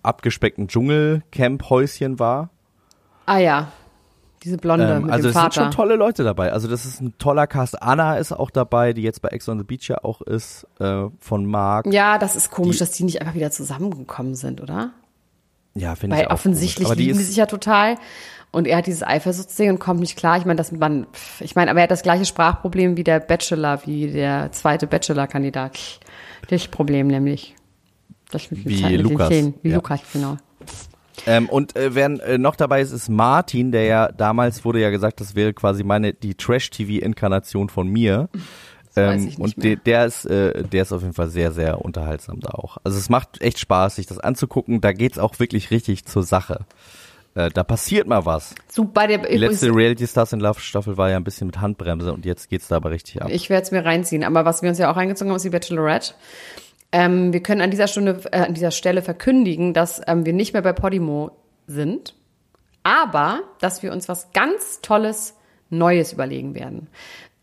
[0.01, 2.49] abgespeckten Dschungelcamp-Häuschen war.
[3.25, 3.73] Ah ja,
[4.43, 6.51] diese Blonde Ähm, mit also dem es sind schon tolle Leute dabei.
[6.51, 7.81] Also das ist ein toller Cast.
[7.81, 11.05] Anna ist auch dabei, die jetzt bei Ex on the Beach ja auch ist, äh,
[11.19, 11.87] von Marc.
[11.87, 14.91] ja, das ist komisch, Die- dass die nicht einfach wieder zusammengekommen sind, oder?
[15.75, 16.85] Ja, finde ich Weil auch offensichtlich.
[16.85, 17.95] Aber die lieben die ist, sich ja total.
[18.51, 20.37] Und er hat dieses Eifersuchtsding und kommt nicht klar.
[20.37, 21.07] Ich meine, dass man,
[21.39, 25.99] ich meine, aber er hat das gleiche Sprachproblem wie der Bachelor, wie der zweite Bachelor-Kandidat.
[26.49, 27.55] Das Problem nämlich.
[28.29, 29.53] Das mit, Wie mit den Lukas, Zähnen.
[29.63, 29.75] Wie ja.
[29.77, 30.37] Lukas, genau.
[31.25, 34.89] Ähm, und äh, wer äh, noch dabei ist, ist Martin, der ja damals wurde ja
[34.89, 38.29] gesagt, das wäre quasi meine die Trash-TV-Inkarnation von mir.
[38.95, 42.39] Ähm, ich und de, der ist, äh, der ist auf jeden Fall sehr, sehr unterhaltsam
[42.39, 42.77] da auch.
[42.83, 44.81] Also es macht echt Spaß, sich das anzugucken.
[44.81, 46.65] Da geht's auch wirklich richtig zur Sache.
[47.35, 48.53] Äh, da passiert mal was.
[48.69, 52.13] Super, der, Die letzte Reality Stars in Love Staffel war ja ein bisschen mit Handbremse
[52.13, 53.29] und jetzt geht's da aber richtig ab.
[53.31, 54.23] Ich werde es mir reinziehen.
[54.23, 56.13] Aber was wir uns ja auch reingezogen haben, ist die Bachelorette.
[56.93, 60.53] Ähm, wir können an dieser Stunde, äh, an dieser Stelle verkündigen, dass ähm, wir nicht
[60.53, 61.31] mehr bei Podimo
[61.65, 62.13] sind,
[62.83, 65.35] aber dass wir uns was ganz Tolles
[65.71, 66.87] Neues überlegen werden.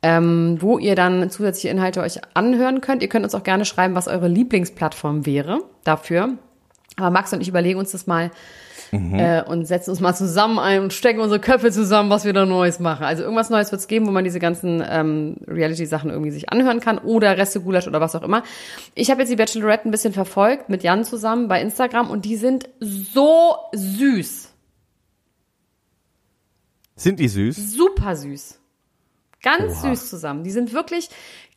[0.03, 3.03] Ähm, wo ihr dann zusätzliche Inhalte euch anhören könnt.
[3.03, 6.39] Ihr könnt uns auch gerne schreiben, was eure Lieblingsplattform wäre dafür.
[6.97, 8.31] Aber Max und ich überlegen uns das mal
[8.93, 12.45] äh, und setzen uns mal zusammen ein und stecken unsere Köpfe zusammen, was wir da
[12.45, 13.05] Neues machen.
[13.05, 16.81] Also irgendwas Neues wird es geben, wo man diese ganzen ähm, Reality-Sachen irgendwie sich anhören
[16.81, 18.43] kann oder Reste Gulasch oder was auch immer.
[18.95, 22.37] Ich habe jetzt die Bachelorette ein bisschen verfolgt mit Jan zusammen bei Instagram und die
[22.37, 24.49] sind so süß.
[26.97, 27.73] Sind die süß?
[27.73, 28.59] Super süß.
[29.43, 29.91] Ganz Oha.
[29.91, 30.45] süß zusammen.
[30.45, 31.09] Die sind wirklich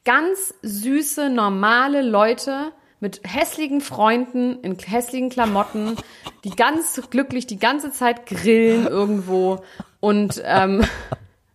[0.06, 2.72] ganz süße, normale Leute
[3.04, 5.98] mit hässlichen Freunden in hässlichen Klamotten,
[6.46, 9.62] die ganz glücklich die ganze Zeit grillen irgendwo
[10.00, 10.86] und ähm,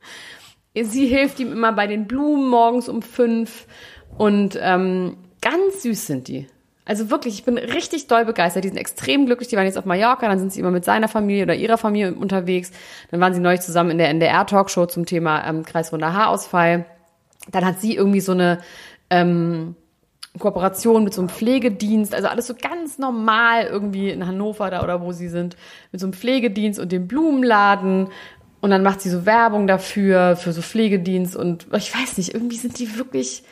[0.78, 3.66] sie hilft ihm immer bei den Blumen morgens um fünf
[4.18, 6.46] und ähm, ganz süß sind die.
[6.84, 8.64] Also wirklich, ich bin richtig doll begeistert.
[8.64, 9.48] Die sind extrem glücklich.
[9.48, 12.14] Die waren jetzt auf Mallorca, dann sind sie immer mit seiner Familie oder ihrer Familie
[12.14, 12.72] unterwegs.
[13.10, 16.84] Dann waren sie neulich zusammen in der NDR-Talkshow zum Thema ähm, kreisrunder Haarausfall.
[17.50, 18.58] Dann hat sie irgendwie so eine
[19.08, 19.76] ähm,
[20.38, 25.02] Kooperation mit so einem Pflegedienst, also alles so ganz normal irgendwie in Hannover da oder
[25.02, 25.56] wo sie sind,
[25.92, 28.08] mit so einem Pflegedienst und dem Blumenladen.
[28.60, 32.56] Und dann macht sie so Werbung dafür, für so Pflegedienst und ich weiß nicht, irgendwie
[32.56, 33.44] sind die wirklich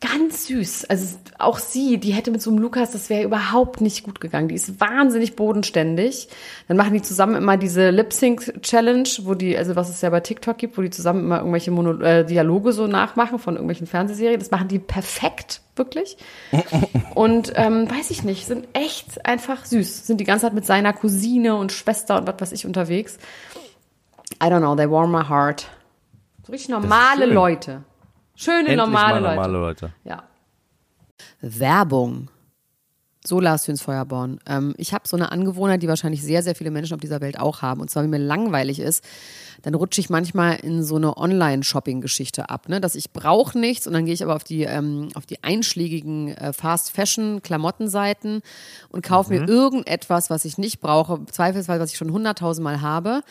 [0.00, 0.84] ganz süß.
[0.84, 4.48] Also auch sie, die hätte mit so einem Lukas, das wäre überhaupt nicht gut gegangen.
[4.48, 6.28] Die ist wahnsinnig bodenständig.
[6.68, 10.56] Dann machen die zusammen immer diese Lip-Sync-Challenge, wo die, also was es ja bei TikTok
[10.56, 14.38] gibt, wo die zusammen immer irgendwelche Mono äh, Dialoge so nachmachen von irgendwelchen Fernsehserien.
[14.38, 16.16] Das machen die perfekt, wirklich.
[17.14, 20.06] Und ähm, weiß ich nicht, sind echt einfach süß.
[20.06, 23.18] Sind die ganze Zeit mit seiner Cousine und Schwester und was weiß ich unterwegs.
[24.40, 25.66] I don't know, they warm my heart.
[26.46, 27.26] So richtig normale.
[27.26, 27.82] Leute.
[28.38, 29.34] Schöne, Endlich normale mal Leute.
[29.34, 29.92] normale Leute.
[30.04, 30.22] Ja.
[31.40, 32.30] Werbung.
[33.26, 34.38] So Lars Jüns Feuerborn.
[34.46, 37.38] Ähm, ich habe so eine Angewohnheit, die wahrscheinlich sehr, sehr viele Menschen auf dieser Welt
[37.40, 37.80] auch haben.
[37.80, 39.04] Und zwar, wenn mir langweilig ist,
[39.62, 42.68] dann rutsche ich manchmal in so eine Online-Shopping-Geschichte ab.
[42.68, 42.80] Ne?
[42.80, 46.28] Dass ich brauche nichts und dann gehe ich aber auf die, ähm, auf die einschlägigen
[46.28, 48.42] äh, Fast-Fashion-Klamottenseiten
[48.90, 53.22] und kaufe mir irgendetwas, was ich nicht brauche, zweifelsweise, was ich schon hunderttausendmal habe.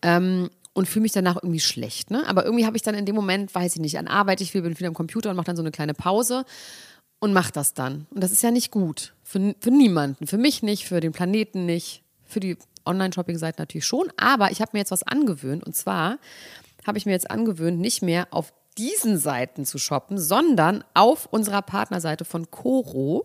[0.00, 2.10] Ähm, und fühle mich danach irgendwie schlecht.
[2.10, 2.26] Ne?
[2.26, 4.62] Aber irgendwie habe ich dann in dem Moment, weiß ich nicht, an Arbeit, ich will,
[4.62, 6.44] bin wieder am Computer und mache dann so eine kleine Pause
[7.20, 8.06] und mache das dann.
[8.10, 9.14] Und das ist ja nicht gut.
[9.22, 10.26] Für, für niemanden.
[10.26, 14.08] Für mich nicht, für den Planeten nicht, für die Online-Shopping-Seite natürlich schon.
[14.16, 15.64] Aber ich habe mir jetzt was angewöhnt.
[15.64, 16.18] Und zwar
[16.86, 21.62] habe ich mir jetzt angewöhnt, nicht mehr auf diesen Seiten zu shoppen, sondern auf unserer
[21.62, 23.24] Partnerseite von Coro.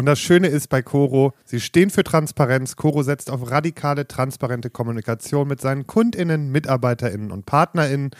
[0.00, 2.76] Und das Schöne ist bei Coro, sie stehen für Transparenz.
[2.76, 8.12] Coro setzt auf radikale, transparente Kommunikation mit seinen KundInnen, MitarbeiterInnen und PartnerInnen.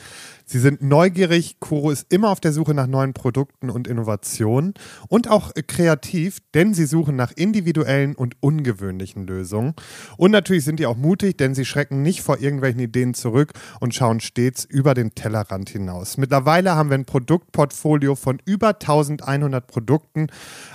[0.45, 1.59] Sie sind neugierig.
[1.59, 4.75] Coro ist immer auf der Suche nach neuen Produkten und Innovationen
[5.09, 9.75] und auch kreativ, denn sie suchen nach individuellen und ungewöhnlichen Lösungen.
[10.19, 13.95] Und natürlich sind die auch mutig, denn sie schrecken nicht vor irgendwelchen Ideen zurück und
[13.95, 16.19] schauen stets über den Tellerrand hinaus.
[16.19, 20.27] Mittlerweile haben wir ein Produktportfolio von über 1100 Produkten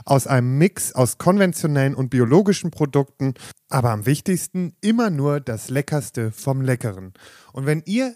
[0.05, 3.33] aus einem Mix aus konventionellen und biologischen Produkten,
[3.69, 7.13] aber am wichtigsten immer nur das Leckerste vom Leckeren.
[7.53, 8.15] Und wenn ihr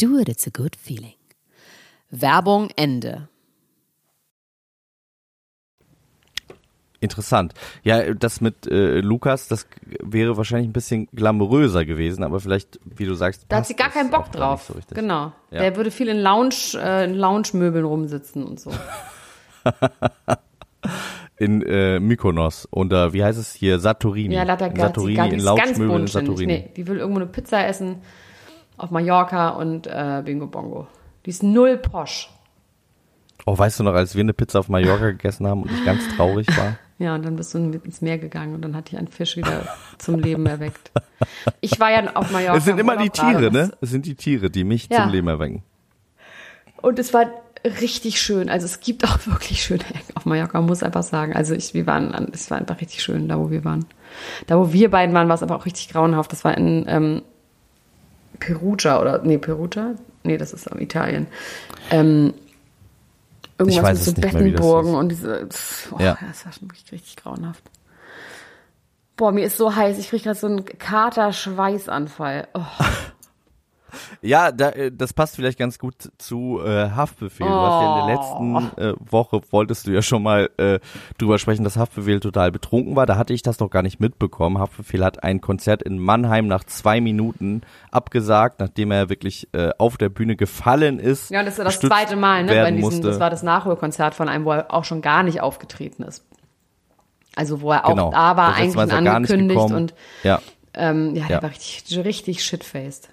[0.00, 1.14] Do it, it's a good feeling.
[2.10, 3.28] Werbung Ende.
[7.00, 7.52] Interessant.
[7.82, 9.66] Ja, das mit äh, Lukas, das
[10.00, 13.90] wäre wahrscheinlich ein bisschen glamouröser gewesen, aber vielleicht, wie du sagst, Da hat sie gar
[13.90, 14.72] keinen Bock drauf.
[14.74, 15.32] So genau.
[15.50, 15.60] Ja.
[15.60, 18.72] Der würde viel in Lounge, äh, in Lounge-Möbeln rumsitzen und so.
[21.40, 24.34] In äh, Mykonos unter, wie heißt es hier, Satorini.
[24.34, 26.06] Ja, Lata Satorini in ganz Lounge-Möbeln in.
[26.08, 26.46] Satorini.
[26.52, 28.02] Nee, die will irgendwo eine Pizza essen
[28.78, 30.86] auf Mallorca und äh, Bingo Bongo.
[31.26, 32.30] Die ist null posch.
[33.46, 36.02] Oh, weißt du noch, als wir eine Pizza auf Mallorca gegessen haben und ich ganz
[36.16, 36.76] traurig war?
[37.00, 39.68] Ja, und dann bist du ins Meer gegangen und dann hat dich ein Fisch wieder
[39.98, 40.90] zum Leben erweckt.
[41.60, 42.56] Ich war ja auf Mallorca.
[42.56, 43.70] Es sind im immer die Tiere, ne?
[43.80, 45.04] Es sind die Tiere, die mich Ja.
[45.04, 45.62] zum Leben erwecken.
[46.82, 47.26] Und es war
[47.80, 48.48] richtig schön.
[48.50, 51.34] Also es gibt auch wirklich schöne Ecken auf Mallorca, muss einfach sagen.
[51.36, 53.86] Also ich, wir waren, es war einfach richtig schön, da wo wir waren.
[54.48, 56.32] Da wo wir beiden waren, war es aber auch richtig grauenhaft.
[56.32, 57.22] Das war in ähm,
[58.40, 59.94] Perugia oder, nee, Perugia?
[60.22, 61.26] Nee, das ist in Italien.
[61.90, 62.34] Ähm,
[63.58, 66.18] irgendwas Ich weiß mit so Bettenburgen und diese, pff, oh, Ja.
[66.26, 67.62] das war schon wirklich richtig grauenhaft.
[69.16, 72.48] Boah, mir ist so heiß, ich kriege gerade so einen Kater-Schweißanfall.
[72.54, 72.60] Oh.
[74.22, 77.46] Ja, da, äh, das passt vielleicht ganz gut zu äh, Haftbefehl.
[77.46, 78.06] Du hast ja in der Oh.
[78.06, 80.78] letzten äh, Woche, wolltest du ja schon mal äh,
[81.18, 83.06] drüber sprechen, dass Haftbefehl total betrunken war.
[83.06, 84.58] Da hatte ich das noch gar nicht mitbekommen.
[84.58, 89.96] Haftbefehl hat ein Konzert in Mannheim nach zwei Minuten abgesagt, nachdem er wirklich äh, auf
[89.96, 91.30] der Bühne gefallen ist.
[91.30, 92.52] Ja, das ist ja das zweite Mal, ne?
[92.54, 96.02] Bei diesem, das war das Nachholkonzert von einem, wo er auch schon gar nicht aufgetreten
[96.02, 96.24] ist.
[97.36, 98.10] Also wo er auch Genau.
[98.10, 100.40] da war, eigentlich angekündigt und ja.
[100.74, 101.42] ähm, ja, der Ja.
[101.42, 103.10] war richtig, richtig shitfaced.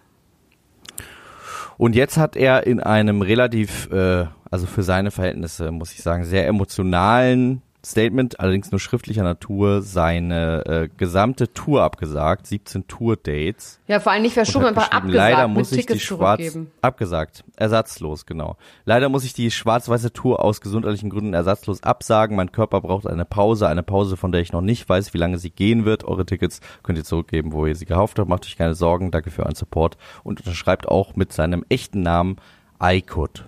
[1.77, 6.23] Und jetzt hat er in einem relativ, äh, also für seine Verhältnisse, muss ich sagen,
[6.23, 13.79] sehr emotionalen Statement, allerdings nur schriftlicher Natur, seine äh, gesamte Tour abgesagt, 17 Tour-Dates.
[13.87, 16.71] Ja, vor allem nicht verschoben, geschrieben, abgesagt, leider muss ich die Tickets schwarz zurückgeben.
[16.81, 18.57] abgesagt, ersatzlos, genau.
[18.85, 22.35] Leider muss ich die schwarz-weiße Tour aus gesundheitlichen Gründen ersatzlos absagen.
[22.35, 25.37] Mein Körper braucht eine Pause, eine Pause, von der ich noch nicht weiß, wie lange
[25.37, 26.03] sie gehen wird.
[26.05, 28.29] Eure Tickets könnt ihr zurückgeben, wo ihr sie gekauft habt.
[28.29, 32.37] Macht euch keine Sorgen, danke für euren Support und unterschreibt auch mit seinem echten Namen
[32.79, 33.45] Aykut.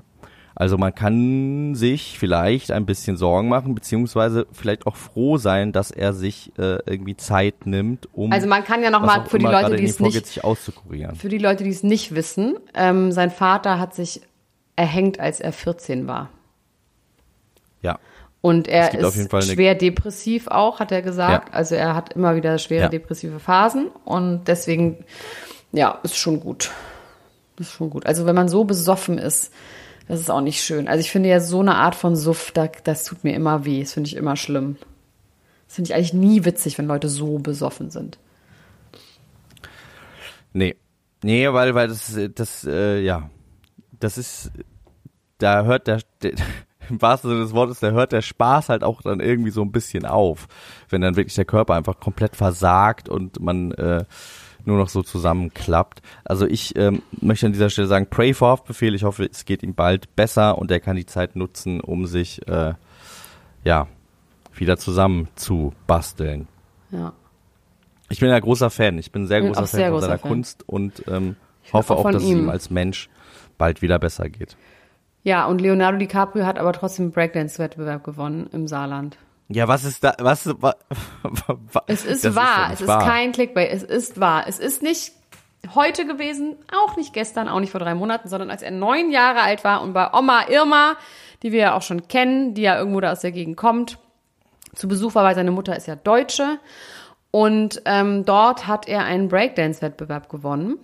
[0.60, 5.92] Also man kann sich vielleicht ein bisschen Sorgen machen, beziehungsweise vielleicht auch froh sein, dass
[5.92, 9.28] er sich äh, irgendwie Zeit nimmt, um Also man kann ja noch was mal auch
[9.28, 11.16] für die Leute, die es nicht- sich auszukurieren.
[11.16, 14.22] Für die Leute, die es nicht wissen, ähm, sein Vater hat sich
[14.76, 16.30] erhängt, als er 14 war.
[17.84, 18.00] Ja.
[18.42, 21.50] Und er Es gibt auf jeden Fall ist schwer depressiv auch, hat er gesagt.
[21.50, 21.54] Ja.
[21.54, 22.90] Also er hat immer wieder schwere Ja.
[22.90, 25.06] depressive Phasen und deswegen,
[25.72, 26.72] ja, ist schon gut.
[27.60, 28.08] Ist schon gut.
[28.08, 29.52] Also wenn man so besoffen ist,
[30.08, 30.88] das ist auch nicht schön.
[30.88, 33.82] Also ich finde ja so eine Art von Suff, da, das tut mir immer weh.
[33.82, 34.78] Das finde ich immer schlimm.
[35.68, 38.18] Das finde ich eigentlich nie witzig, wenn Leute so besoffen sind.
[40.54, 40.76] Nee.
[41.24, 43.30] Nee, weil, weil das, das, äh, ja,
[44.00, 44.52] das ist,
[45.40, 46.34] da hört der, der
[46.90, 49.72] im wahrsten Sinne des Wortes, da hört der Spaß halt auch dann irgendwie so ein
[49.72, 50.48] bisschen auf,
[50.90, 54.06] wenn dann wirklich der Körper einfach komplett versagt und man äh,
[54.68, 56.02] nur noch so zusammenklappt.
[56.24, 58.94] Also ich ähm, möchte an dieser Stelle sagen, pray for Haftbefehl.
[58.94, 62.48] Ich hoffe, es geht ihm bald besser und er kann die Zeit nutzen, um sich,
[62.48, 62.74] äh,
[63.64, 63.88] ja,
[64.54, 66.48] wieder zusammen zu basteln.
[66.92, 67.14] Ja.
[68.10, 68.98] Ich bin ja großer Fan.
[68.98, 70.32] Ich bin ein sehr Bin großer auch Fan sehr von großer seiner Fan.
[70.32, 71.36] Kunst und ähm,
[71.74, 72.40] hoffe auch auch, dass es ihm.
[72.40, 73.10] ihm als Mensch
[73.58, 74.56] bald wieder besser geht.
[75.24, 79.18] Ja, und Leonardo DiCaprio hat aber trotzdem einen Breakdance-Wettbewerb gewonnen im Saarland.
[79.50, 80.16] Ja, was ist da?
[80.20, 80.46] Was?
[80.62, 80.76] wa,
[81.24, 83.04] wa, Es ist wahr, nicht es ist wahr.
[83.04, 84.46] kein Clickbait, es ist wahr.
[84.48, 85.14] Es ist nicht
[85.74, 89.42] heute gewesen, auch nicht gestern, auch nicht vor drei Monaten, sondern als er neun Jahre
[89.42, 90.96] alt war und bei Oma Irma,
[91.44, 93.98] die wir ja auch schon kennen, die ja irgendwo da aus der Gegend kommt,
[94.76, 96.60] zu Besuch war, weil seine Mutter ist ja Deutsche.
[97.32, 100.78] Und ähm, dort hat er einen Breakdance-Wettbewerb gewonnen.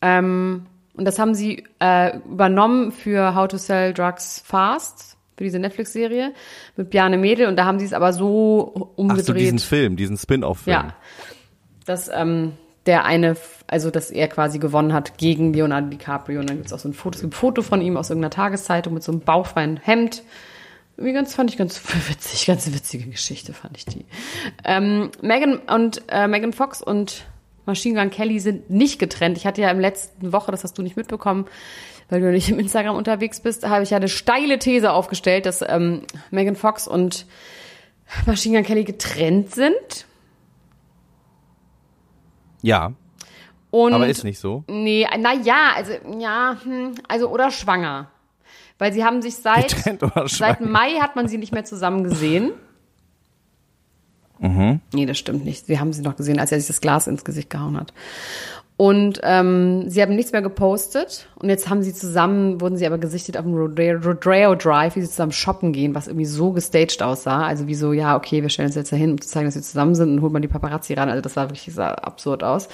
[0.00, 5.58] Ähm, und das haben sie äh, übernommen für How to Sell Drugs Fast, für diese
[5.58, 6.32] Netflix-Serie
[6.76, 7.46] mit Bjarne Mädel.
[7.46, 9.26] Und da haben sie es aber so Ach umgedreht.
[9.26, 10.76] so, diesen Film, diesen Spin-off-Film.
[10.76, 10.94] Ja.
[11.84, 12.52] Dass ähm,
[12.86, 16.40] der eine, also dass er quasi gewonnen hat gegen Leonardo DiCaprio.
[16.40, 18.30] Und dann gibt's auch so ein Foto, es gibt ein Foto von ihm aus irgendeiner
[18.30, 20.22] Tageszeitung mit so einem bauchfreien Hemd.
[20.96, 24.06] Wie ganz fand ich ganz witzig, ganz witzige Geschichte fand ich die.
[24.64, 27.26] Ähm, Megan und äh, Megan Fox und
[27.66, 29.36] Machine Gun Kelly sind nicht getrennt.
[29.36, 31.46] Ich hatte ja im letzten Woche, das hast du nicht mitbekommen,
[32.08, 35.62] weil du nicht im Instagram unterwegs bist, habe ich ja eine steile These aufgestellt, dass
[35.66, 37.26] ähm, Megan Fox und
[38.26, 40.06] Machine Gun Kelly getrennt sind.
[42.62, 42.92] Ja,
[43.70, 44.64] Und aber ist nicht so.
[44.68, 48.10] Nee, na ja, also ja, hm, also oder schwanger.
[48.78, 49.70] Weil sie haben sich seit
[50.26, 50.60] seit?
[50.60, 52.52] Mai hat man sie nicht mehr zusammen gesehen.
[54.38, 54.80] Mhm.
[54.92, 55.68] Nee, das stimmt nicht.
[55.68, 57.92] Wir haben sie noch gesehen, als er sich das Glas ins Gesicht gehauen hat.
[58.78, 61.28] Und ähm, sie haben nichts mehr gepostet.
[61.36, 65.00] Und jetzt haben sie zusammen, wurden sie aber gesichtet auf dem Rodeo, Rodeo Drive, wie
[65.00, 67.46] sie zusammen shoppen gehen, was irgendwie so gestaged aussah.
[67.46, 69.62] Also wie so, ja, okay, wir stellen uns jetzt dahin, um zu zeigen, dass wir
[69.62, 71.08] zusammen sind und holt man die Paparazzi ran.
[71.08, 72.68] Also das sah wirklich sah absurd aus.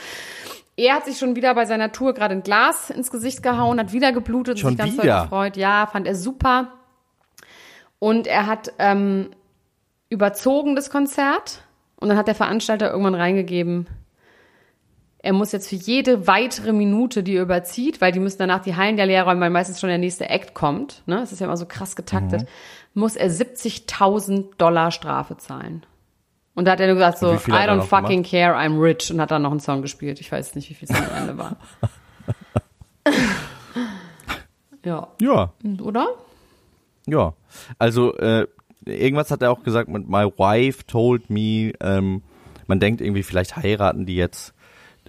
[0.77, 3.93] Er hat sich schon wieder bei seiner Tour gerade ein Glas ins Gesicht gehauen, hat
[3.93, 5.23] wieder geblutet und Schon sich ganz doll wieder?
[5.23, 5.57] gefreut.
[5.57, 6.69] Ja, fand er super.
[8.01, 9.29] Und er hat ähm,
[10.09, 11.63] überzogen das Konzert
[12.01, 13.87] und dann hat der Veranstalter irgendwann reingegeben,
[15.23, 18.75] er muss jetzt für jede weitere Minute, die er überzieht, weil die müssen danach die
[18.75, 21.23] Hallen ja leer räumen, weil meistens schon der nächste Act kommt, ne?
[21.23, 22.43] Es ist ja immer so krass getaktet,
[22.93, 25.87] muss er 70.000 Dollar Strafe zahlen.
[26.55, 29.31] Und da hat er nur gesagt so, I don't fucking care, I'm rich und hat
[29.31, 30.21] dann noch einen Song gespielt.
[30.21, 31.57] Ich weiß nicht, wie viel es am Ende war.
[34.85, 36.09] ja, Ja, oder?
[37.07, 37.33] ja.
[37.79, 38.47] Also äh,
[38.85, 41.73] irgendwas hat er auch gesagt mit My wife told me.
[41.81, 42.23] Ähm,
[42.67, 44.53] man denkt irgendwie, vielleicht heiraten die jetzt.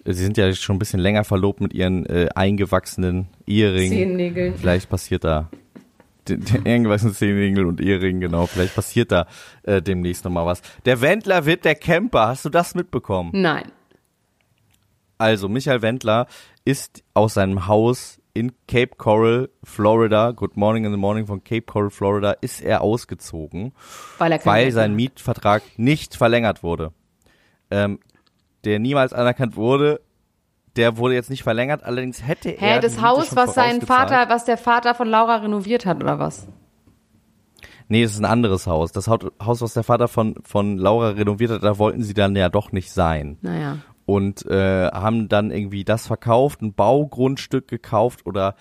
[0.06, 3.92] Sie sind ja schon ein bisschen länger verlobt mit ihren äh, eingewachsenen Eheringen.
[3.92, 4.56] Zehennägeln.
[4.58, 5.50] Vielleicht passiert da
[6.28, 8.46] die, die eingewachsenen Zehennägel und Eheringen, genau.
[8.46, 9.28] Vielleicht passiert da
[9.64, 10.62] äh, demnächst nochmal was.
[10.86, 12.28] Der Wendler wird der Camper.
[12.28, 13.32] Hast du das mitbekommen?
[13.34, 13.72] Nein.
[15.18, 16.28] Also, Michael Wendler
[16.66, 21.62] ist aus seinem Haus in Cape Coral, Florida, Good Morning in the Morning von Cape
[21.62, 23.74] Coral, Florida, ist er ausgezogen,
[24.18, 26.94] Weil er weil sein Mietvertrag nicht verlängert wurde.
[27.70, 28.00] Ähm,
[28.66, 30.02] der niemals anerkannt wurde,
[30.76, 32.80] der wurde jetzt nicht verlängert, allerdings hätte Hä, er.
[32.80, 33.82] die das Haus, was sein.
[33.82, 36.48] Vater, was der Vater von Laura renoviert hat, oder was?
[37.90, 38.92] Nee, es ist ein anderes Haus.
[38.92, 42.50] Das Haus, was der Vater von, von Laura renoviert hat, da wollten sie dann ja
[42.50, 43.38] doch nicht sein.
[43.42, 43.78] Naja.
[44.06, 48.56] und äh, haben dann irgendwie das verkauft, ein Baugrundstück gekauft oder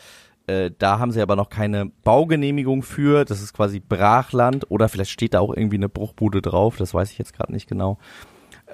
[0.46, 3.24] äh, da haben sie aber noch keine Baugenehmigung für.
[3.24, 6.76] Das ist quasi Brachland oder vielleicht steht da auch irgendwie eine Bruchbude drauf.
[6.76, 7.98] Das weiß ich jetzt gerade nicht genau.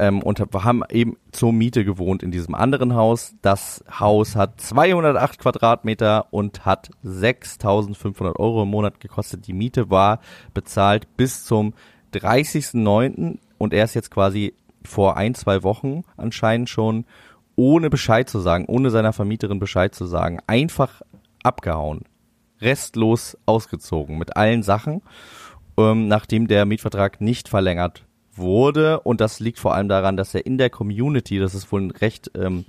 [0.00, 3.34] Ähm, und hab- haben eben zur Miete gewohnt in diesem anderen Haus.
[3.42, 9.48] Das Haus hat 208 Quadratmeter und hat 6.500 Euro im Monat gekostet.
[9.48, 10.20] Die Miete war
[10.54, 11.74] bezahlt bis zum
[12.14, 13.38] 30.09.
[13.58, 17.04] und er ist jetzt quasi vor ein, zwei Wochen anscheinend schon,
[17.56, 21.02] ohne Bescheid zu sagen, ohne seiner Vermieterin Bescheid zu sagen, einfach
[21.42, 22.02] abgehauen.
[22.60, 25.02] Restlos ausgezogen mit allen Sachen,
[25.76, 28.04] ähm, nachdem der Mietvertrag nicht verlängert
[28.38, 29.00] wurde.
[29.00, 31.90] Und das liegt vor allem daran, dass er in der Community, das ist wohl ein
[31.90, 32.64] recht ähm,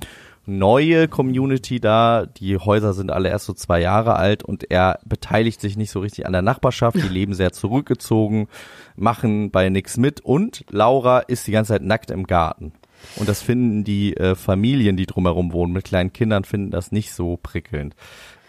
[0.49, 5.61] neue Community da, die Häuser sind alle erst so zwei Jahre alt und er beteiligt
[5.61, 8.47] sich nicht so richtig an der Nachbarschaft, die leben sehr zurückgezogen,
[8.95, 12.73] machen bei nix mit und Laura ist die ganze Zeit nackt im Garten.
[13.15, 17.13] Und das finden die äh, Familien, die drumherum wohnen, mit kleinen Kindern, finden das nicht
[17.13, 17.95] so prickelnd.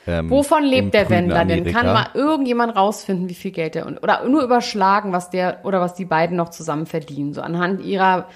[0.07, 1.65] Ähm, Wovon lebt der Wendler denn?
[1.65, 5.81] Kann mal irgendjemand rausfinden, wie viel Geld der und oder nur überschlagen, was der oder
[5.81, 7.35] was die beiden noch zusammen verdienen?
[7.35, 8.27] So anhand ihrer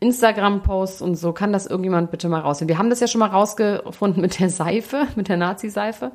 [0.00, 2.74] Instagram-Posts und so kann das irgendjemand bitte mal rausfinden.
[2.74, 6.12] Wir haben das ja schon mal rausgefunden mit der Seife, mit der Nazi-Seife,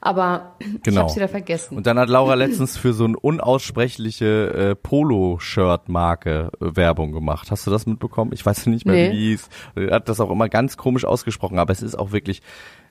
[0.00, 1.02] aber ich Genau.
[1.02, 1.76] hab's wieder vergessen.
[1.76, 7.50] Und dann hat Laura letztens für so eine unaussprechliche äh, Polo-Shirt-Marke äh, Werbung gemacht.
[7.50, 8.30] Hast du das mitbekommen?
[8.32, 9.12] Ich weiß nicht mehr, Nee.
[9.12, 9.48] wie hieß.
[9.90, 12.42] Hat das auch immer ganz komisch ausgesprochen, aber es ist auch wirklich,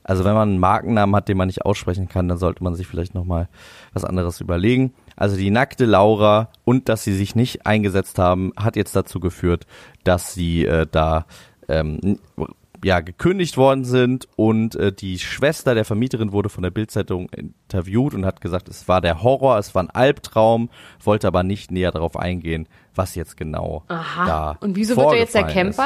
[0.03, 2.87] also wenn man einen Markennamen hat, den man nicht aussprechen kann, dann sollte man sich
[2.87, 3.49] vielleicht nochmal
[3.93, 4.93] was anderes überlegen.
[5.15, 9.65] Also die nackte Laura und dass sie sich nicht eingesetzt haben, hat jetzt dazu geführt,
[10.03, 11.25] dass sie äh, da
[11.67, 12.19] ähm,
[12.83, 18.13] ja gekündigt worden sind und äh, die Schwester der Vermieterin wurde von der Bildzeitung interviewt
[18.13, 20.69] und hat gesagt, es war der Horror, es war ein Albtraum,
[21.03, 24.25] wollte aber nicht näher darauf eingehen, was jetzt genau Aha.
[24.25, 25.79] da und wieso wird er jetzt der vorgefallen ist.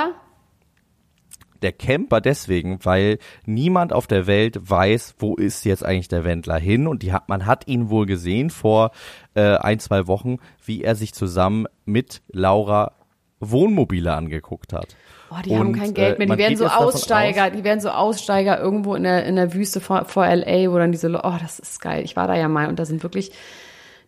[1.61, 6.57] Der Camper deswegen, weil niemand auf der Welt weiß, wo ist jetzt eigentlich der Wendler
[6.57, 8.91] hin und die hat, man hat ihn wohl gesehen vor
[9.35, 12.93] äh, ein, zwei Wochen, wie er sich zusammen mit Laura
[13.41, 14.95] Wohnmobile angeguckt hat.
[15.31, 16.35] Oh, die haben Und, kein Geld äh, mehr.
[16.35, 17.45] Die werden so Aussteiger.
[17.45, 20.77] aus- Die werden so Aussteiger irgendwo in der, in der Wüste vor, vor LA, wo
[20.77, 22.03] dann diese, oh, das ist geil.
[22.03, 23.31] Ich war da ja mal und da sind wirklich,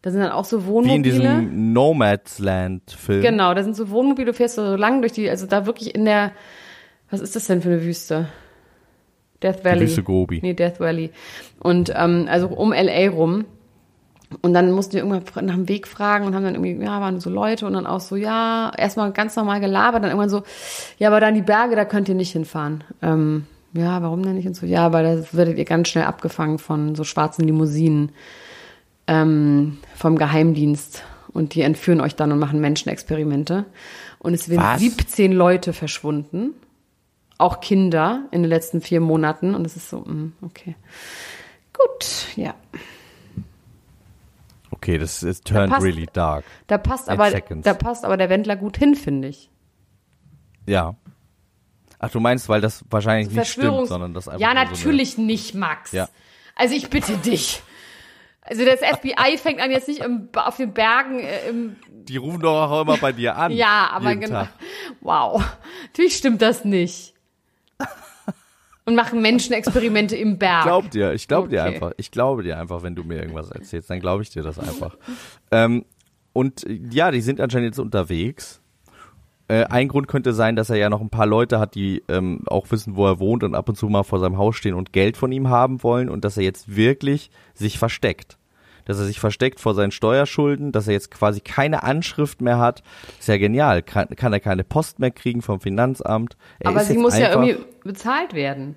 [0.02, 0.96] da sind dann auch so Wie Wohnmobile.
[0.96, 3.22] in diesem Nomadsland-Film.
[3.22, 6.06] Genau, da sind so Wohnmobile, du fährst so lang durch die, also da wirklich in
[6.06, 6.32] der,
[7.12, 8.28] was ist das denn für eine Wüste?
[9.44, 9.82] Death Valley.
[9.82, 10.40] Wüste Gobi.
[10.42, 11.12] Nee, Death Valley.
[11.60, 13.46] Und ähm, also um LA rum.
[14.42, 17.20] Und dann mussten wir irgendwann nach dem Weg fragen und haben dann irgendwie, ja, waren
[17.20, 20.44] so Leute und dann auch so, ja, erstmal ganz normal gelabert, dann irgendwann so,
[20.98, 22.86] ja, aber dann die Berge, da könnt ihr nicht hinfahren.
[23.02, 24.48] Ähm, ja, warum denn nicht?
[24.48, 28.14] Und so, ja, weil da werdet ihr ganz schnell abgefangen von so schwarzen Limousinen
[29.08, 31.04] ähm, vom Geheimdienst.
[31.34, 33.66] Und die entführen euch dann und machen Menschenexperimente.
[34.20, 34.80] Und es sind Was?
[34.80, 36.54] 17 Leute verschwunden.
[37.42, 39.56] Auch Kinder in den letzten vier Monaten.
[39.56, 40.76] Und es ist so, mm, okay.
[41.74, 42.54] Gut, ja.
[44.70, 46.46] Okay, das ist turned passt- really dark.
[46.68, 47.66] Da passt aber, seconds.
[47.66, 49.50] da passt aber der Wendler gut hin, finde ich.
[50.66, 50.96] Ja.
[52.00, 55.18] Ach, du meinst, weil das wahrscheinlich nicht stimmt, sondern das einfach Ja, nur so natürlich
[55.18, 55.92] nicht, Max.
[55.92, 56.10] Ja.
[56.56, 57.62] Also ich bitte dich.
[58.42, 62.18] Also das FBI fängt an jetzt nicht im, auf den Bergen äh, im Eine, die
[62.18, 63.52] rufen doch auch immer bei dir an.
[63.52, 64.42] Ja, aber genau.
[64.42, 64.50] Tag.
[65.02, 65.44] Wow.
[65.88, 67.11] Natürlich stimmt das nicht.
[68.86, 70.60] Und machen Menschenexperimente im Berg.
[70.62, 71.76] Ich glaub dir, ich glaube dir Okay.
[71.76, 71.92] einfach.
[71.98, 74.98] Ich glaube dir einfach, wenn du mir irgendwas erzählst, dann glaube ich dir das einfach.
[75.52, 75.86] ähm,
[76.34, 78.62] und ja, die sind anscheinend jetzt unterwegs.
[79.50, 82.42] Äh, ein Grund könnte sein, dass er ja noch ein paar Leute hat, die ähm,
[82.48, 84.94] auch wissen, wo er wohnt und ab und zu mal vor seinem Haus stehen und
[84.94, 88.38] Geld von ihm haben wollen und dass er jetzt wirklich sich versteckt.
[88.86, 92.84] Dass er sich versteckt vor seinen Steuerschulden, dass er jetzt quasi keine Anschrift mehr hat.
[93.20, 93.82] Ist ja genial.
[93.84, 96.36] Kann, kann er keine Post mehr kriegen vom Finanzamt.
[96.60, 98.76] Er aber sie muss ja irgendwie bezahlt werden.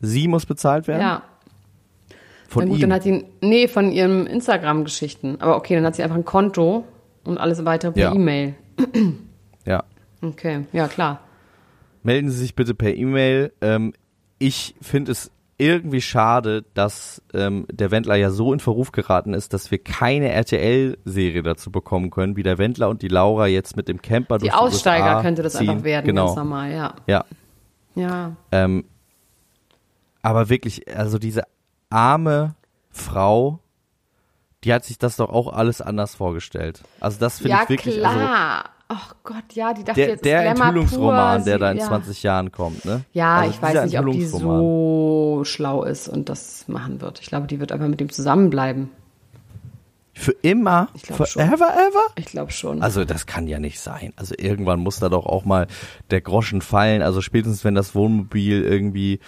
[0.00, 1.00] Sie muss bezahlt werden?
[1.02, 1.22] Ja.
[2.48, 2.80] Von Na gut, ihm.
[2.82, 5.40] dann hat sie, nee, von ihren Instagram-Geschichten.
[5.40, 6.84] Aber okay, dann hat sie einfach ein Konto
[7.24, 8.14] und alles weitere per Ja.
[8.14, 8.54] E-Mail.
[9.64, 9.84] ja.
[10.20, 11.20] Okay, ja klar.
[12.02, 13.52] melden Sie sich bitte per E-Mail.
[13.60, 13.92] Ähm,
[14.38, 15.30] ich finde es
[15.62, 20.30] irgendwie schade, dass ähm, der Wendler ja so in Verruf geraten ist, dass wir keine
[20.30, 24.48] RTL-Serie dazu bekommen können, wie der Wendler und die Laura jetzt mit dem Camper Die
[24.48, 25.70] durch Aussteiger USA könnte das ziehen.
[25.70, 26.26] einfach werden, Genau.
[26.26, 26.94] ganz normal, ja.
[27.06, 27.24] Ja.
[27.94, 28.36] Ja.
[28.50, 28.84] Ähm,
[30.22, 31.42] aber wirklich, also diese
[31.90, 32.54] arme
[32.90, 33.58] Frau,
[34.64, 36.82] die hat sich das doch auch alles anders vorgestellt.
[37.00, 38.64] Also das finde Ja, ich wirklich, also klar.
[38.94, 41.78] Ach Gott, ja, die dachte der, jetzt der ist Glamour Enthüllungsroman, pur, der da in
[41.78, 41.86] ja.
[41.86, 43.04] 20 Jahren kommt, ne?
[43.12, 47.20] Ja, Also ich weiß nicht, ob die so schlau ist und das machen wird.
[47.20, 48.90] Ich glaube, die wird einfach mit ihm zusammenbleiben.
[50.12, 50.88] Für immer?
[50.92, 51.42] Ich glaub schon.
[51.42, 52.02] Forever, ever?
[52.16, 52.82] Ich glaube schon.
[52.82, 54.12] Also das kann ja nicht sein.
[54.16, 55.68] Also irgendwann muss da doch auch mal
[56.10, 57.00] der Groschen fallen.
[57.00, 59.20] Also spätestens wenn das Wohnmobil irgendwie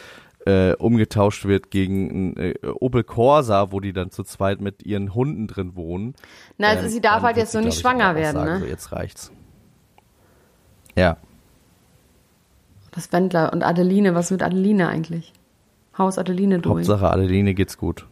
[0.47, 5.15] äh, umgetauscht wird gegen ein äh, Opel Corsa, wo die dann zu zweit mit ihren
[5.15, 6.15] Hunden drin wohnen.
[6.59, 8.61] Na, also ähm, sie darf halt jetzt so sie, nicht schwanger werden, ne?
[8.61, 9.33] So, jetzt reicht's.
[10.97, 11.17] Ja.
[12.93, 15.33] Das Wendler und Adeline, was mit Adeline eigentlich?
[15.99, 16.79] Haus Adeline doing?
[16.79, 18.07] Hauptsache Adeline geht's gut.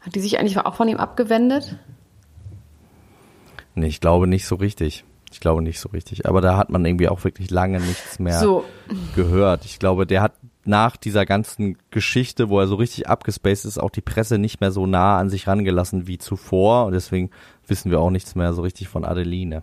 [0.00, 1.76] Hat die sich eigentlich auch von ihm abgewendet?
[3.74, 5.04] Nee, ich glaube nicht so richtig.
[5.30, 6.26] Ich glaube nicht so richtig.
[6.26, 8.64] Aber da hat man irgendwie auch wirklich lange nichts mehr So,
[9.14, 9.64] gehört.
[9.64, 10.32] Ich glaube, der hat
[10.64, 14.70] nach dieser ganzen Geschichte, wo er so richtig abgespaced ist, auch die Presse nicht mehr
[14.70, 16.86] so nah an sich rangelassen wie zuvor.
[16.86, 17.30] Und deswegen
[17.66, 19.62] wissen wir auch nichts mehr so richtig von Adeline.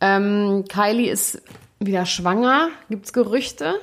[0.00, 1.42] Ähm, Kylie ist
[1.78, 2.68] wieder schwanger.
[2.88, 3.74] Gibt's Gerüchte?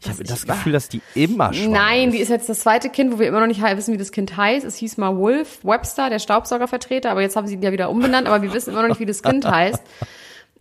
[0.00, 2.14] Ich habe das Gefühl, dass die immer schwanger Nein, ist.
[2.14, 4.36] die ist jetzt das zweite Kind, wo wir immer noch nicht wissen, wie das Kind
[4.36, 4.64] heißt.
[4.66, 8.26] Es hieß mal Wolf Webster, der Staubsaugervertreter, aber jetzt haben sie ihn ja wieder umbenannt,
[8.26, 9.82] aber wir wissen immer noch nicht, wie das Kind heißt.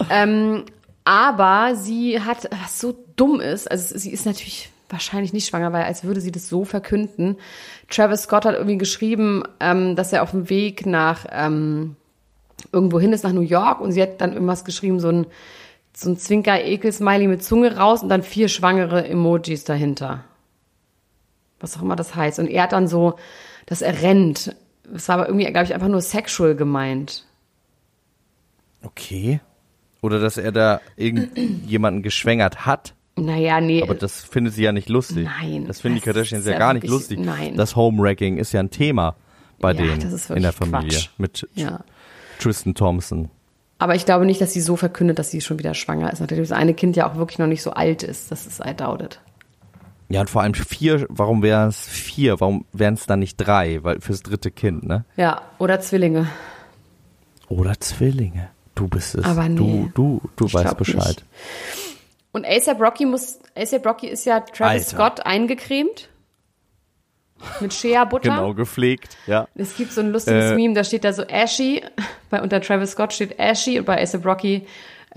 [0.09, 0.63] Ähm,
[1.03, 5.83] aber sie hat, was so dumm ist, also sie ist natürlich wahrscheinlich nicht schwanger, weil
[5.83, 7.37] als würde sie das so verkünden.
[7.89, 11.95] Travis Scott hat irgendwie geschrieben, ähm, dass er auf dem Weg nach ähm,
[12.73, 15.27] irgendwo hin ist, nach New York und sie hat dann irgendwas geschrieben, so ein
[15.95, 20.23] so ein Zwinker-Ekel-Smiley mit Zunge raus und dann vier schwangere Emojis dahinter.
[21.59, 22.39] Was auch immer das heißt.
[22.39, 23.13] Und er hat dann so,
[23.67, 24.55] dass er rennt.
[24.91, 27.25] Das war aber irgendwie, glaube ich, einfach nur sexual gemeint.
[28.83, 29.39] Okay.
[30.01, 32.95] Oder dass er da irgendjemanden geschwängert hat.
[33.15, 33.83] Naja, nee.
[33.83, 35.25] Aber das findet sie ja nicht lustig.
[35.25, 37.19] Nein, Das finden die das Kardashians ja gar nicht lustig.
[37.19, 37.55] nein.
[37.55, 39.15] Das Home-Wrecking ist ja ein Thema
[39.59, 40.89] bei Ja, denen in der Familie.
[40.89, 41.09] Quatsch.
[41.17, 41.81] Mit ja.
[42.43, 43.29] Tristan Thompson.
[43.79, 46.19] Aber ich glaube nicht, dass sie so verkündet, dass sie schon wieder schwanger ist.
[46.19, 48.31] Natürlich das eine Kind ja auch wirklich noch nicht so alt ist.
[48.31, 49.19] Das ist I doubt it.
[50.09, 52.39] Ja, und vor allem vier, warum wären es vier?
[52.39, 53.83] Warum wären es dann nicht drei?
[53.83, 55.05] Weil fürs dritte Kind, ne?
[55.17, 56.27] Ja, oder Zwillinge.
[57.49, 58.49] Oder Zwillinge.
[58.75, 59.25] Du bist es.
[59.25, 59.55] Aber nee.
[59.57, 61.05] Du, du, du Ich weißt Bescheid.
[61.07, 61.25] nicht.
[62.31, 64.95] Und ASAP Rocky muss, ASAP Rocky ist ja Travis Alter.
[64.95, 66.09] Scott eingecremt.
[67.59, 68.29] Mit Shea Butter.
[68.29, 69.47] Genau, gepflegt, ja.
[69.55, 71.83] Es gibt so ein lustiges Äh, Meme, da steht da so Ashy,
[72.29, 74.65] bei unter Travis Scott steht Ashy und bei ASAP Rocky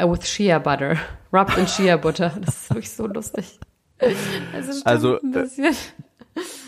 [0.00, 0.96] uh, with Shea Butter.
[1.32, 2.32] Rubbed in Shea Butter.
[2.40, 3.58] Das ist wirklich so lustig.
[4.84, 5.74] Also, ein bisschen.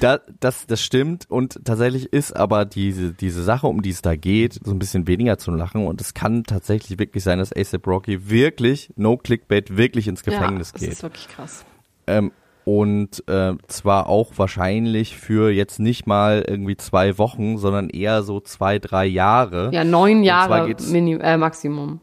[0.00, 4.16] Da, das, das stimmt und tatsächlich ist aber diese, diese Sache, um die es da
[4.16, 7.86] geht, so ein bisschen weniger zu lachen und es kann tatsächlich wirklich sein, dass ASAP
[7.86, 10.92] Rocky wirklich, no Clickbait, wirklich ins Gefängnis ja, das geht.
[10.92, 11.66] ist wirklich krass.
[12.06, 12.32] Ähm,
[12.68, 18.40] Und äh, zwar auch wahrscheinlich für jetzt nicht mal irgendwie zwei Wochen, sondern eher so
[18.40, 19.70] zwei, drei Jahre.
[19.72, 22.02] Ja, neun Jahre Minim äh, Maximum.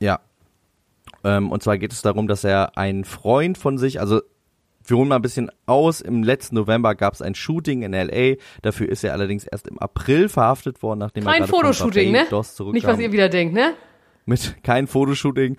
[0.00, 0.18] Ja.
[1.22, 4.20] Ähm, und zwar geht es darum, dass er einen Freund von sich, also
[4.84, 6.00] wir holen mal ein bisschen aus.
[6.00, 8.34] Im letzten November gab es ein Shooting in LA.
[8.62, 12.10] Dafür ist er allerdings erst im April verhaftet worden, nachdem er Kein gerade von Fotoshooting,
[12.10, 12.18] ne?
[12.18, 12.74] Barbados zurückkam.
[12.74, 13.74] Nicht, was ihr wieder denkt, ne?
[14.26, 15.56] mit kein Fotoshooting.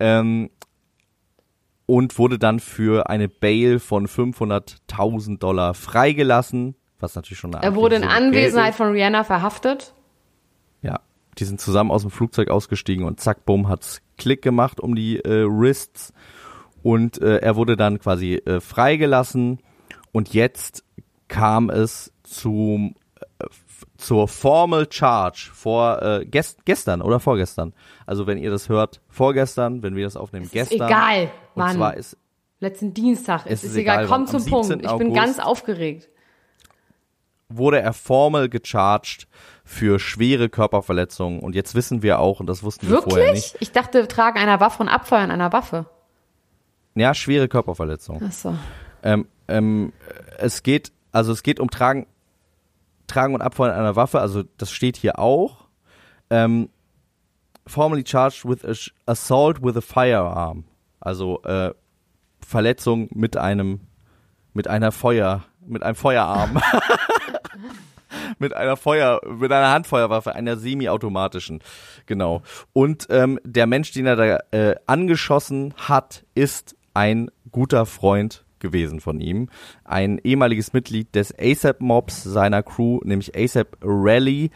[0.00, 0.50] Ähm,
[1.88, 7.74] und wurde dann für eine Bail von 500.000 Dollar freigelassen, was natürlich schon eine Er
[7.74, 9.94] wurde in Anwesenheit von Rihanna verhaftet.
[10.82, 11.00] Ja,
[11.38, 15.16] die sind zusammen aus dem Flugzeug ausgestiegen und zack, bumm, hat's Klick gemacht um die
[15.16, 16.12] äh, Wrists.
[16.82, 19.60] Und äh, er wurde dann quasi äh, freigelassen.
[20.12, 20.84] Und jetzt
[21.28, 22.96] kam es zum
[23.96, 27.72] zur Formal Charge vor äh, gest gestern oder vorgestern.
[28.06, 30.88] Also wenn ihr das hört, vorgestern, wenn wir das aufnehmen, ist gestern.
[30.88, 31.76] egal, Und Mann.
[31.76, 32.16] zwar ist
[32.60, 33.42] Letzten Dienstag.
[33.46, 34.04] Es, Es ist ist egal.
[34.04, 34.50] egal, Komm zum 17.
[34.52, 34.72] Punkt.
[34.84, 35.14] Ich bin August.
[35.14, 36.08] ganz aufgeregt.
[37.48, 39.26] wurde er formal gecharged
[39.64, 43.52] für schwere Körperverletzungen und jetzt wissen wir auch und das wussten wir vorher nicht.
[43.54, 43.62] Wirklich?
[43.68, 45.86] Ich dachte, Tragen einer Waffe und Abfeuern einer Waffe.
[46.94, 48.22] Ja, schwere Körperverletzungen.
[48.28, 48.54] Ach so.
[49.02, 49.92] Ähm, ähm,
[50.38, 52.06] es geht, also es geht um Tragen,
[53.08, 55.66] Tragen und Abfeuern einer Waffe, also das steht hier auch.
[56.30, 56.68] Ähm,
[57.66, 60.64] formally charged with ass- assault with a firearm.
[61.00, 61.72] Also äh,
[62.46, 63.80] Verletzung mit einem,
[64.52, 66.60] mit einer Feuer, mit einem Feuerarm.
[68.38, 71.60] mit einer Feuer, mit einer Handfeuerwaffe, einer semi-automatischen.
[72.06, 72.42] Genau.
[72.72, 79.00] Und ähm, der Mensch, den er da äh, angeschossen hat, ist ein guter Freund gewesen
[79.00, 79.48] von ihm.
[79.84, 84.50] Ein ehemaliges Mitglied des ASAP-Mobs seiner Crew, nämlich ASAP Rally.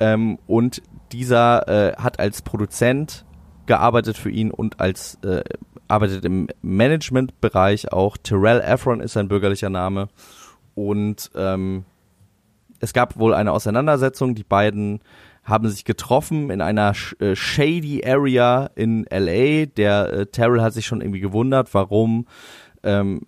[0.00, 0.82] Ähm, und
[1.12, 3.24] dieser äh, hat als Produzent
[3.66, 5.42] gearbeitet für ihn und als äh,
[5.88, 8.16] arbeitet im Managementbereich auch.
[8.16, 10.08] Terrell Efron ist sein bürgerlicher Name.
[10.74, 11.84] Und ähm,
[12.80, 14.34] es gab wohl eine Auseinandersetzung.
[14.34, 15.00] Die beiden
[15.44, 19.66] haben sich getroffen in einer äh, shady Area in LA.
[19.66, 22.26] Der äh, Terrell hat sich schon irgendwie gewundert, warum
[22.84, 23.22] ähm,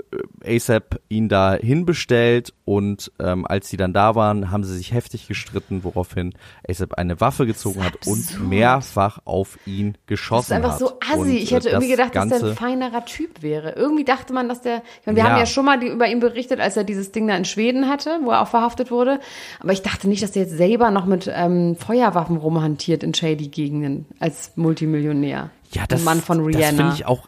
[0.45, 5.29] ASAP ihn da hinbestellt und ähm, als sie dann da waren, haben sie sich heftig
[5.29, 6.35] gestritten, woraufhin
[6.69, 8.19] ASAP eine Waffe gezogen hat absurd.
[8.41, 10.79] und mehrfach auf ihn Das geschossen ist einfach hat.
[10.79, 11.19] so assi.
[11.19, 13.73] Und, ich äh, hätte irgendwie das gedacht, dass der ein feinerer Typ wäre.
[13.73, 14.83] Irgendwie dachte man, dass der.
[15.01, 15.31] Ich meine, wir Ja.
[15.31, 17.89] haben ja schon mal die, über ihn berichtet, als er dieses Ding da in Schweden
[17.89, 19.21] hatte, wo er auch verhaftet wurde.
[19.61, 23.49] Aber ich dachte nicht, dass der jetzt selber noch mit ähm, Feuerwaffen rumhantiert in shady
[23.49, 25.51] Gegenden als Multimillionär.
[25.73, 27.27] Ja, das, Ein Mann von das finde ich auch.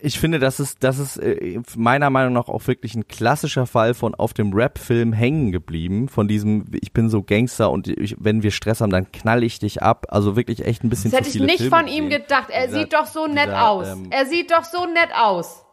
[0.00, 3.94] Ich finde, das ist, das ist äh, meiner Meinung nach auch wirklich ein klassischer Fall
[3.94, 6.08] von auf dem Rap-Film hängen geblieben.
[6.08, 9.58] Von diesem, ich bin so Gangster und ich, wenn wir Stress haben, dann knall ich
[9.58, 10.06] dich ab.
[10.10, 12.22] Also wirklich echt ein bisschen Das hätte ich nicht Filme von ihm gesehen.
[12.22, 12.48] gedacht.
[12.50, 13.88] Er Dieser- sieht doch so nett dieser, aus.
[13.88, 15.64] ähm, er sieht doch so nett aus.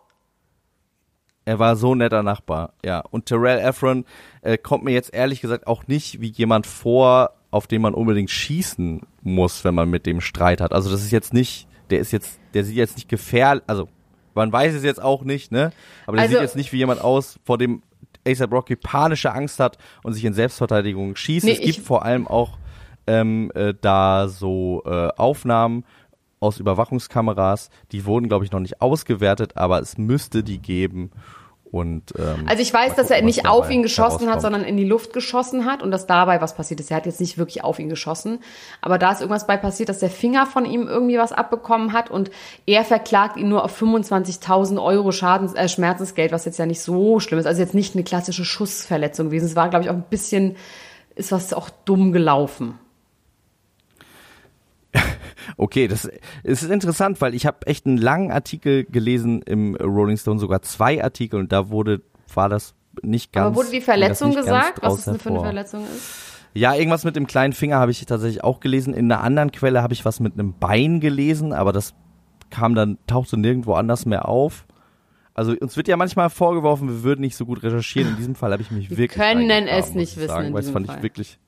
[1.48, 3.02] Er war so ein netter Nachbar, ja.
[3.12, 4.06] Und Terrell Efron
[4.42, 8.32] äh, kommt mir jetzt ehrlich gesagt auch nicht wie jemand vor, auf den man unbedingt
[8.32, 10.74] schießen muss, wenn man mit dem Streit hat.
[10.74, 13.88] Also das ist jetzt nicht, der ist jetzt, der sieht jetzt nicht gefährlich, also
[14.36, 15.72] man weiß es jetzt auch nicht, ne?
[16.06, 17.82] Aber der Also- sieht jetzt nicht wie jemand aus, vor dem
[18.28, 21.46] ASAP Rocky panische Angst hat und sich in Selbstverteidigung schießt.
[21.46, 22.58] Nee, es gibt vor allem auch
[23.08, 25.86] ähm, äh, da so äh, Aufnahmen
[26.40, 31.12] aus Überwachungskameras, die wurden, glaube ich, noch nicht ausgewertet, aber es müsste die geben.
[31.76, 34.78] Und, ähm, Also ich weiß, dass er gucken, nicht auf ihn geschossen hat, sondern in
[34.78, 36.90] die Luft geschossen hat und dass dabei was passiert ist.
[36.90, 38.40] Er hat jetzt nicht wirklich auf ihn geschossen,
[38.80, 42.10] aber da ist irgendwas bei passiert, dass der Finger von ihm irgendwie was abbekommen hat
[42.10, 42.32] und
[42.66, 47.20] er verklagt ihn nur auf 25.000 Euro Schadens äh, Schmerzensgeld, was jetzt ja nicht so
[47.20, 47.46] schlimm ist.
[47.46, 49.48] Also jetzt nicht eine klassische Schussverletzung gewesen.
[49.48, 50.56] Es war, glaube ich, auch ein bisschen,
[51.16, 52.80] ist was auch dumm gelaufen.
[55.58, 56.10] Okay, das
[56.44, 60.62] es ist interessant, weil ich habe echt einen langen Artikel gelesen im Rolling Stone, sogar
[60.64, 62.02] zwei Artikel und da wurde
[62.34, 63.48] war das nicht ganz.
[63.48, 65.40] aber wurde die das Verletzung gesagt, was es für eine.
[65.40, 66.36] Verletzung ist?
[66.54, 68.94] Ja, irgendwas mit dem kleinen Finger habe ich tatsächlich auch gelesen.
[68.94, 71.94] In einer anderen Quelle habe ich was mit einem Bein gelesen, aber das
[72.50, 74.66] kam dann, tauchte nirgendwo anders mehr auf.
[75.34, 78.12] Also uns wird ja manchmal vorgeworfen, wir würden nicht so gut recherchieren.
[78.12, 80.54] In diesem Fall habe ich mich Wir wirklich können reingegraben, es nicht ich wissen weil
[80.54, 80.96] es diesem fand Fall.
[80.96, 81.40] ich wirklich.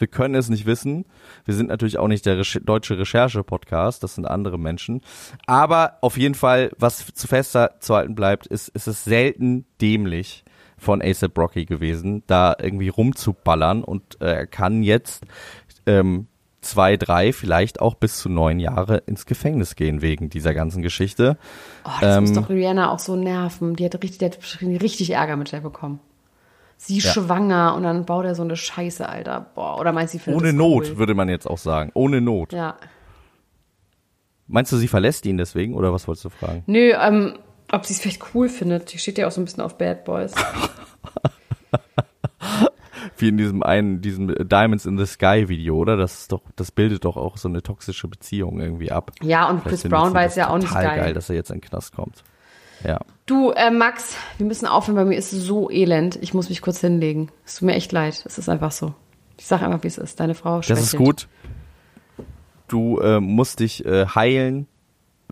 [0.00, 1.04] Wir können es nicht wissen.
[1.44, 5.02] Wir sind natürlich auch nicht der Reche deutsche Recherche-Podcast, das sind andere Menschen.
[5.46, 10.44] Aber auf jeden Fall, was zu festzuhalten bleibt, ist, ist es selten dämlich
[10.78, 15.24] von ASAP Rocky gewesen, da irgendwie rumzuballern und äh, er kann jetzt
[15.84, 16.26] ähm,
[16.62, 21.36] zwei, drei, vielleicht auch bis zu neun Jahre ins Gefängnis gehen wegen dieser ganzen Geschichte.
[21.84, 23.76] Oh, das muss Ähm, doch Rihanna auch so nerven.
[23.76, 26.00] Die hat richtig, die hat richtig Ärger mit der bekommen.
[26.82, 27.12] Sie Ja.
[27.12, 29.50] schwanger und dann baut er so eine Scheiße, Alter.
[29.54, 30.96] Boah, oder meinst du, sie findet Ohne Not, cool?
[30.96, 31.90] würde man jetzt auch sagen.
[31.92, 32.54] Ohne Not.
[32.54, 32.76] Ja.
[34.46, 36.62] Meinst du, sie verlässt ihn deswegen oder was wolltest du fragen?
[36.66, 37.38] Nö, ähm,
[37.70, 38.92] Ob sie es vielleicht cool findet.
[38.94, 40.32] Die steht ja auch so ein bisschen auf Bad Boys.
[43.18, 45.96] Wie in diesem einen, diesem Diamonds in the Sky Video, oder?
[45.98, 49.12] Das ist doch, das bildet doch auch so eine toxische Beziehung irgendwie ab.
[49.20, 50.96] Ja, und Vielleicht Chris Brown war jetzt ja auch nicht geil.
[50.98, 52.24] geil, dass er jetzt in den Knast kommt.
[52.84, 53.00] Ja.
[53.26, 56.18] Du, äh, Max, wir müssen aufhören, bei mir ist es so elend.
[56.22, 57.30] Ich muss mich kurz hinlegen.
[57.44, 58.22] Es tut mir echt leid.
[58.26, 58.94] Es ist einfach so.
[59.38, 60.18] Ich sag einfach, wie es ist.
[60.20, 60.84] Deine Frau Das schwächelt.
[60.86, 61.28] ist gut.
[62.68, 64.66] Du äh, musst dich äh, heilen.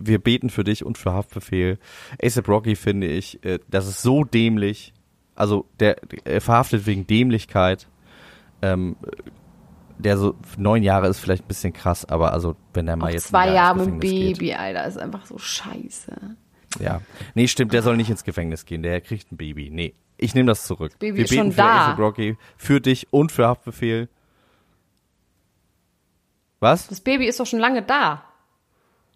[0.01, 1.79] Wir beten für dich und für Haftbefehl.
[2.23, 4.93] ASAP Rocky finde ich, äh, das ist so dämlich.
[5.35, 7.89] Also der er verhaftet wegen Dämlichkeit.
[8.63, 8.97] Ähm,
[9.99, 13.13] der so neun Jahre ist vielleicht ein bisschen krass, aber also wenn er mal Auch
[13.13, 16.13] jetzt zwei Jahre mit Baby, Alter, ist einfach so scheiße.
[16.81, 17.01] Ja,
[17.35, 17.73] nee, stimmt.
[17.73, 18.83] Der soll nicht ins Gefängnis gehen.
[18.83, 19.71] Der kriegt ein Baby.
[19.71, 20.93] Nee, ich nehme das zurück.
[20.99, 21.87] Baby Wir ist beten schon für da.
[21.87, 24.09] ASAP Rocky, für dich und für Haftbefehl.
[26.61, 26.89] Was?
[26.89, 28.25] Das Baby ist doch schon lange da.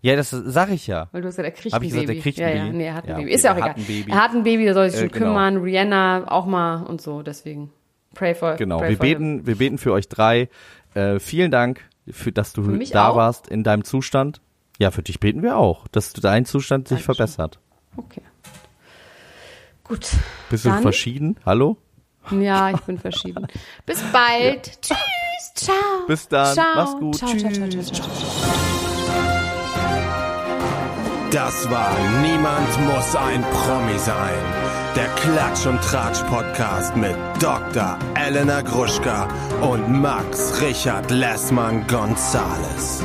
[0.00, 1.08] Ja, das sag ich ja.
[1.12, 2.00] Weil du hast gesagt, er kriegt Hab ein ich Baby.
[2.06, 2.76] gesagt, er kriegt ja, ein ja, Baby?
[2.76, 3.26] nee, er hat ein Ja, Baby.
[3.26, 3.70] okay, Ist ja auch er egal.
[3.70, 4.10] hat ein Baby.
[4.10, 5.26] Er hat ein Baby, der soll sich Äh, schon genau.
[5.26, 5.56] kümmern.
[5.58, 7.70] Rihanna auch mal und so, deswegen.
[8.14, 9.18] Pray for Genau, pray wir for him.
[9.18, 10.48] beten, wir beten für euch drei.
[10.94, 11.80] Äh, vielen Dank,
[12.10, 13.16] für, dass du da auch?
[13.16, 14.40] warst in deinem Zustand.
[14.82, 17.14] Ja, für dich beten wir auch, dass dein Zustand sich Dankeschön.
[17.14, 17.60] verbessert.
[17.96, 18.22] Okay.
[19.84, 20.08] Gut.
[20.50, 21.36] Bist du Dann- verschieden?
[21.46, 21.76] Hallo?
[22.32, 23.46] Ja, ich bin verschieden.
[23.86, 24.82] Bis bald.
[24.82, 24.96] Tschüss.
[25.54, 25.76] Ciao.
[26.08, 26.54] Bis dann.
[26.54, 26.66] Ciao.
[26.74, 27.14] Mach's gut.
[27.16, 27.92] Ciao, ciao, ciao, ciao, Tschüss.
[27.92, 28.08] ciao.
[31.30, 34.34] Das war Niemand muss ein Promi sein.
[34.96, 37.98] Der Klatsch und Tratsch Podcast mit Dr.
[38.16, 39.28] Elena Gruschka
[39.60, 43.04] und Max Richard Lessmann Gonzales.